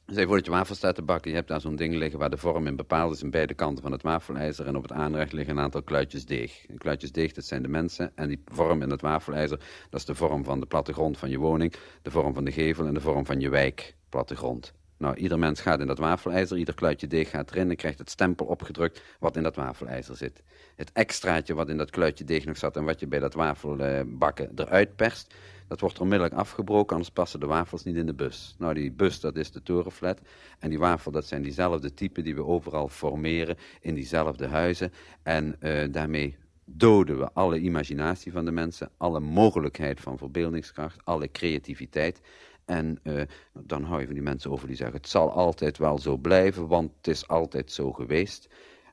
[0.08, 1.30] Stel voor dat je wafel staat te bakken.
[1.30, 3.82] Je hebt daar zo'n ding liggen waar de vorm in bepaald is aan beide kanten
[3.82, 4.66] van het wafelijzer.
[4.66, 6.66] En op het aanrecht liggen een aantal kluitjes deeg.
[6.66, 8.12] En kluitjes deeg, dat zijn de mensen.
[8.14, 9.58] En die vorm in het wafelijzer,
[9.90, 12.86] dat is de vorm van de plattegrond van je woning, de vorm van de gevel
[12.86, 14.72] en de vorm van je wijk, plattegrond.
[14.98, 18.10] Nou, ieder mens gaat in dat wafelijzer, ieder kluitje deeg gaat erin en krijgt het
[18.10, 20.42] stempel opgedrukt wat in dat wafelijzer zit.
[20.76, 24.50] Het extraatje wat in dat kluitje deeg nog zat en wat je bij dat wafelbakken
[24.54, 25.34] eruit perst,
[25.68, 28.54] dat wordt onmiddellijk afgebroken, anders passen de wafels niet in de bus.
[28.58, 30.20] Nou, die bus, dat is de torenflat.
[30.58, 34.92] En die wafel, dat zijn diezelfde typen die we overal formeren in diezelfde huizen.
[35.22, 41.30] En uh, daarmee doden we alle imaginatie van de mensen, alle mogelijkheid van verbeeldingskracht, alle
[41.30, 42.20] creativiteit.
[42.66, 45.98] En uh, dan hou je van die mensen over die zeggen: het zal altijd wel
[45.98, 48.48] zo blijven, want het is altijd zo geweest.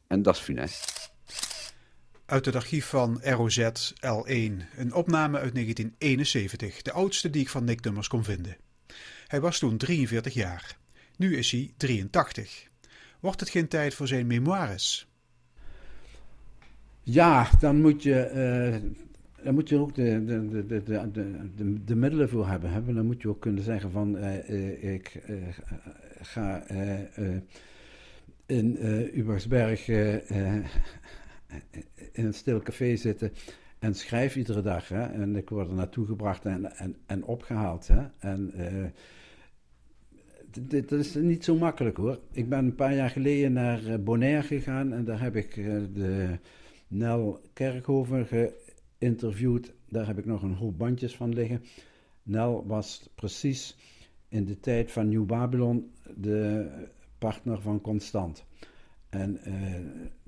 [0.08, 1.12] En dat is funest.
[2.26, 7.64] Uit het archief van ROZ L1, een opname uit 1971, de oudste die ik van
[7.64, 8.58] Nick Dummers kon vinden.
[9.28, 10.78] Hij was toen 43 jaar.
[11.18, 12.68] Nu is hij 83.
[13.20, 15.08] Wordt het geen tijd voor zijn memoires?
[17.04, 18.92] Ja, dan moet je, uh,
[19.44, 21.12] dan moet je ook de, de, de, de,
[21.56, 22.70] de, de, middelen voor hebben.
[22.70, 22.96] hebben.
[22.96, 25.22] Dan moet je ook kunnen zeggen van uh, ik
[26.22, 26.64] ga
[28.46, 28.78] in
[29.18, 30.66] Ubersberg in
[32.26, 33.32] een stil café zitten
[33.80, 34.88] en schrijf iedere dag.
[34.88, 35.04] Hè?
[35.04, 37.88] En ik word er naartoe gebracht en, en, en opgehaald.
[37.88, 38.04] Hè?
[38.20, 38.54] En
[40.62, 42.20] dat is niet zo makkelijk hoor.
[42.32, 45.56] Ik ben een paar jaar geleden naar eh, Bonaire gegaan en daar heb ik
[45.94, 46.40] de
[46.88, 48.28] Nel Kerkhoven
[49.04, 49.74] geïnterviewd.
[49.90, 51.64] Daar heb ik nog een hoop bandjes van liggen.
[52.24, 53.78] Nel was precies
[54.30, 56.70] in de tijd van Nieuw Babylon de
[57.18, 58.44] partner van Constant.
[59.10, 59.40] En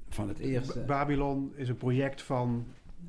[0.10, 0.80] van het eerste.
[0.80, 2.66] Babylon is een project van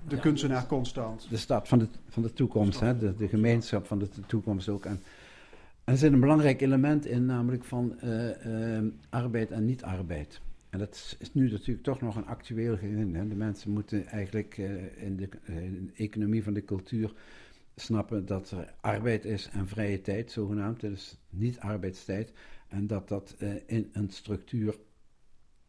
[0.09, 1.27] de kunstenaar Constant.
[1.31, 2.99] De stad van de, van de toekomst, hè?
[2.99, 4.85] De, de gemeenschap van de toekomst ook.
[4.85, 5.01] En,
[5.85, 10.41] en er zit een belangrijk element in, namelijk van uh, uh, arbeid en niet-arbeid.
[10.71, 13.13] En dat is nu natuurlijk toch nog een actueel gezin.
[13.29, 17.13] De mensen moeten eigenlijk uh, in, de, in, de, economie van de cultuur
[17.77, 20.81] snappen dat er arbeid is en vrije tijd, zogenaamd.
[20.81, 22.33] Dus niet-arbeidstijd.
[22.69, 23.37] En dat dat
[23.67, 24.77] in een structuur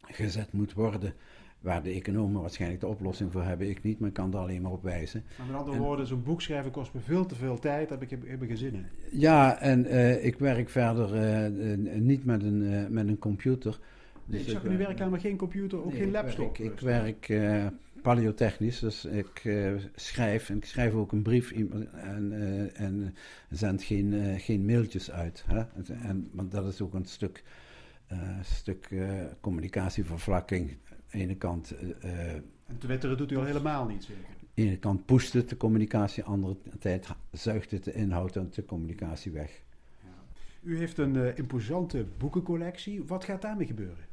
[0.01, 1.13] gezet moet worden.
[1.59, 4.61] Waar de economen waarschijnlijk de oplossing voor hebben, ik niet, maar ik kan er alleen
[4.61, 5.23] maar op wijzen.
[5.37, 8.09] Maar met andere woorden, zo'n boek schrijven kost me veel te veel tijd, heb ik,
[8.09, 8.85] heb ik geen zin in.
[9.11, 9.91] Ja, en
[10.25, 11.49] ik werk verder
[11.99, 13.79] niet met een, met een computer.
[14.27, 16.57] Dus nee, ik zag nu werken aan maar geen computer, ook nee, geen laptop.
[16.57, 17.33] Ik, ik werk
[18.01, 19.55] paleotechnisch, dus ik
[19.95, 21.93] schrijf en ik schrijf ook een brief en,
[22.75, 23.15] en
[23.49, 25.43] zend geen, geen mailtjes uit.
[25.47, 25.63] Hè?
[25.93, 27.43] En, want dat is ook een stuk
[28.11, 29.09] uh, stuk uh,
[29.41, 30.69] communicatievervlakking.
[30.69, 31.73] Aan de ene kant.
[32.03, 34.23] Uh, en twitteren doet u al helemaal niet, zeker?
[34.23, 37.93] Aan de ene kant pusht het de communicatie, aan de andere tijd zuigt het de
[37.93, 39.61] inhoud en de communicatie weg.
[40.61, 43.03] U heeft een imposante boekencollectie.
[43.03, 44.05] Wat gaat daarmee gebeuren?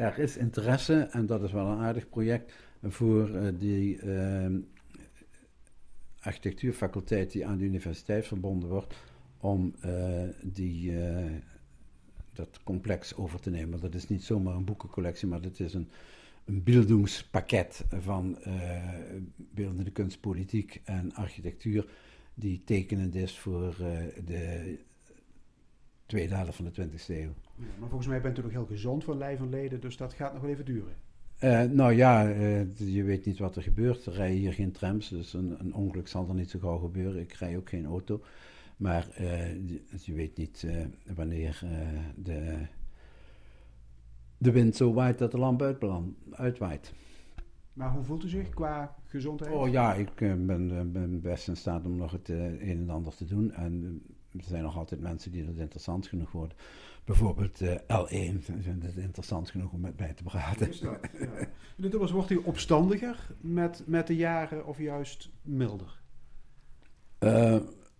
[0.00, 4.58] Er is interesse, en dat is wel een aardig project, voor die ehm,
[6.20, 8.94] architectuurfaculteit die aan de universiteit verbonden wordt,
[9.40, 9.74] om
[10.42, 10.94] die
[12.32, 13.80] dat complex over te nemen.
[13.80, 15.88] Dat is niet zomaar een boekencollectie, maar dat is een,
[16.44, 16.62] een
[17.88, 18.38] van
[19.36, 21.86] beeldende kunst, politiek en architectuur,
[22.34, 23.74] die tekenend is voor
[24.24, 24.78] de
[26.10, 27.34] tweede helft van de 20e eeuw.
[27.56, 30.12] Ja, maar volgens mij bent u nog heel gezond van lijf en leden, dus dat
[30.12, 30.94] gaat nog wel even duren.
[31.44, 32.22] Uh, nou ja,
[32.76, 34.06] je weet niet wat er gebeurt.
[34.06, 37.20] Er rijden hier geen trams, dus een, een, ongeluk zal er niet zo gauw gebeuren.
[37.20, 38.22] Ik rij ook geen auto.
[38.76, 40.66] Maar je, je, weet niet
[41.14, 41.62] wanneer
[42.16, 42.66] de
[44.40, 45.62] de wind zo waait dat de lamp
[46.30, 46.92] uitwaait.
[47.72, 49.52] Maar hoe voelt u zich qua gezondheid?
[49.52, 50.46] Oh ja, ik ben,
[50.92, 53.52] ben, best in staat om nog het een en ander te doen.
[53.52, 54.02] En
[54.32, 56.56] er zijn nog altijd mensen die dat interessant genoeg worden.
[57.04, 60.68] Bijvoorbeeld L1 vinden het interessant genoeg om met mij te praten.
[60.68, 60.98] Is dat,
[61.76, 62.12] ja.
[62.12, 65.98] wordt u opstandiger met, met de jaren of juist milder?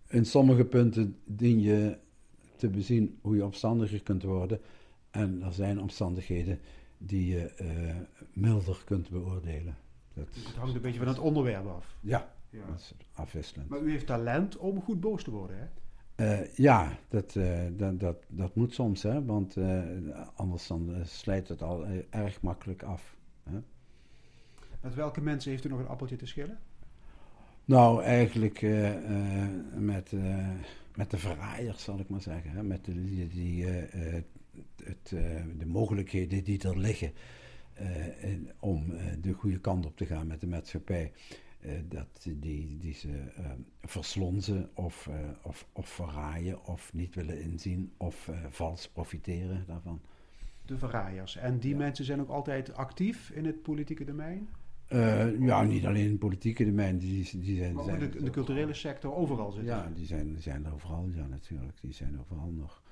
[0.09, 1.99] in sommige punten dien je
[2.57, 4.61] te bezien hoe je opstandiger kunt worden.
[5.11, 6.61] En er zijn omstandigheden
[6.99, 7.97] die je uh,
[8.33, 9.77] milder kunt beoordelen.
[10.15, 11.97] Dat dus het hangt een beetje van het onderwerp af.
[12.01, 12.67] Ja, ja.
[12.67, 13.69] dat is afwisselend.
[13.69, 15.67] Maar u heeft talent om goed boos te worden, hè?
[16.21, 19.25] Uh, ja, dat, uh, dat, dat, dat moet soms, hè?
[19.25, 19.57] want
[20.35, 23.17] anders dan slijt het al erg makkelijk af.
[23.43, 23.59] Hè?
[24.81, 26.59] Met welke mensen heeft u nog een appeltje te schillen?
[27.65, 28.63] Nou, eigenlijk
[29.75, 30.13] met,
[30.97, 32.51] met de verraaiers, zal ik maar zeggen.
[32.51, 32.63] Hè?
[32.63, 33.67] Met de die, die
[34.85, 35.09] het,
[35.59, 37.13] de mogelijkheden die er liggen
[38.59, 41.13] om de goede kant op te gaan met de maatschappij,
[41.89, 43.09] dat die, die ze
[43.83, 45.11] verslonzen of,
[45.43, 50.01] of, of verraaien of niet willen inzien of vals profiteren daarvan.
[50.67, 51.37] De verraaiers.
[51.37, 51.77] En die ja.
[51.77, 54.49] mensen zijn ook altijd actief in het politieke domein?
[55.41, 56.99] ja, niet alleen in het politieke domein.
[56.99, 59.75] Die, die zijn, maar zijn in de, de culturele sector overal zitten.
[59.75, 61.81] Ja, die zijn, zijn overal, ja natuurlijk.
[61.81, 62.83] Die zijn overal nog.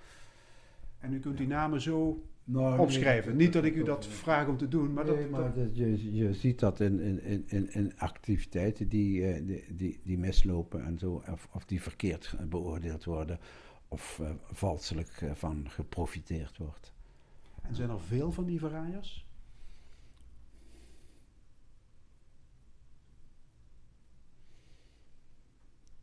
[0.98, 3.36] En u kunt die namen zo nou, opschrijven.
[3.36, 5.76] Nee, Niet dat ik u dat vraag om te doen, maar, nee, dat, maar dat,
[5.76, 10.84] je, je ziet dat in, in, in, in activiteiten die, uh, die, die, die, mislopen
[10.84, 13.38] en zo, of, of die verkeerd beoordeeld worden,
[13.88, 16.92] of uh, valselijk uh, van geprofiteerd wordt.
[17.62, 19.26] En zijn er veel van die verraaiers?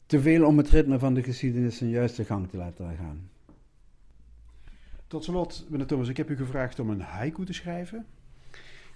[0.06, 3.30] Te veel om het ritme van de geschiedenis een juiste gang te laten gaan.
[5.16, 8.06] Tot slot, meneer Thomas, ik heb u gevraagd om een haiku te schrijven.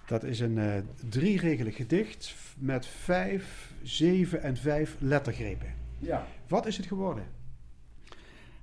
[0.05, 0.75] Dat is een uh,
[1.09, 5.73] drieregelig gedicht met vijf, zeven en vijf lettergrepen.
[5.99, 6.27] Ja.
[6.47, 7.23] Wat is het geworden?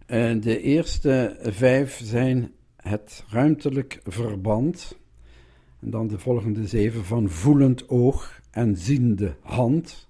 [0.06, 4.98] Uh, de eerste vijf zijn het ruimtelijk verband.
[5.80, 10.08] En dan de volgende zeven van voelend oog en ziende hand.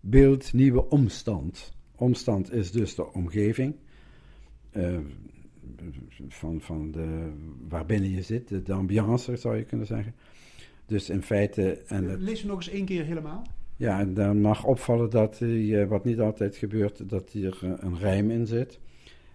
[0.00, 1.72] Beeld nieuwe omstand.
[1.94, 3.74] Omstand is dus de omgeving.
[4.72, 4.98] Uh,
[6.28, 7.32] van, van de,
[7.68, 10.14] waarbinnen je zit, de, ambiance zou je kunnen zeggen.
[10.86, 11.82] Dus in feite.
[11.86, 13.42] En het, Lees nog eens één keer helemaal.
[13.76, 17.98] Ja, en dan mag opvallen dat, uh, wat niet altijd gebeurt, dat hier uh, een
[17.98, 18.80] rijm in zit.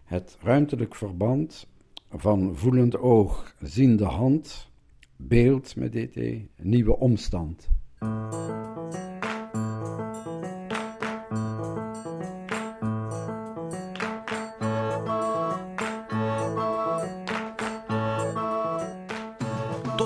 [0.04, 1.68] Het ruimtelijk verband
[2.10, 4.70] van voelend oog, ziende hand,
[5.16, 6.20] beeld met dt,
[6.62, 7.70] nieuwe omstand.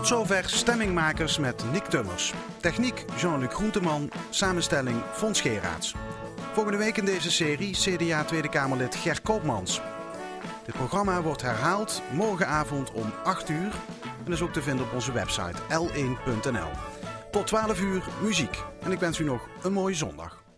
[0.09, 2.33] Zover Stemmingmakers met Nick Tummers.
[2.61, 4.11] Techniek Jean-Luc Groenteman.
[4.29, 5.95] Samenstelling Fons Geraerts.
[6.53, 9.81] Volgende week in deze serie CDA Tweede Kamerlid Ger Koopmans.
[10.65, 13.73] Dit programma wordt herhaald morgenavond om 8 uur
[14.25, 16.71] en is ook te vinden op onze website l1.nl.
[17.31, 20.48] Tot 12 uur muziek en ik wens u nog een mooie zondag.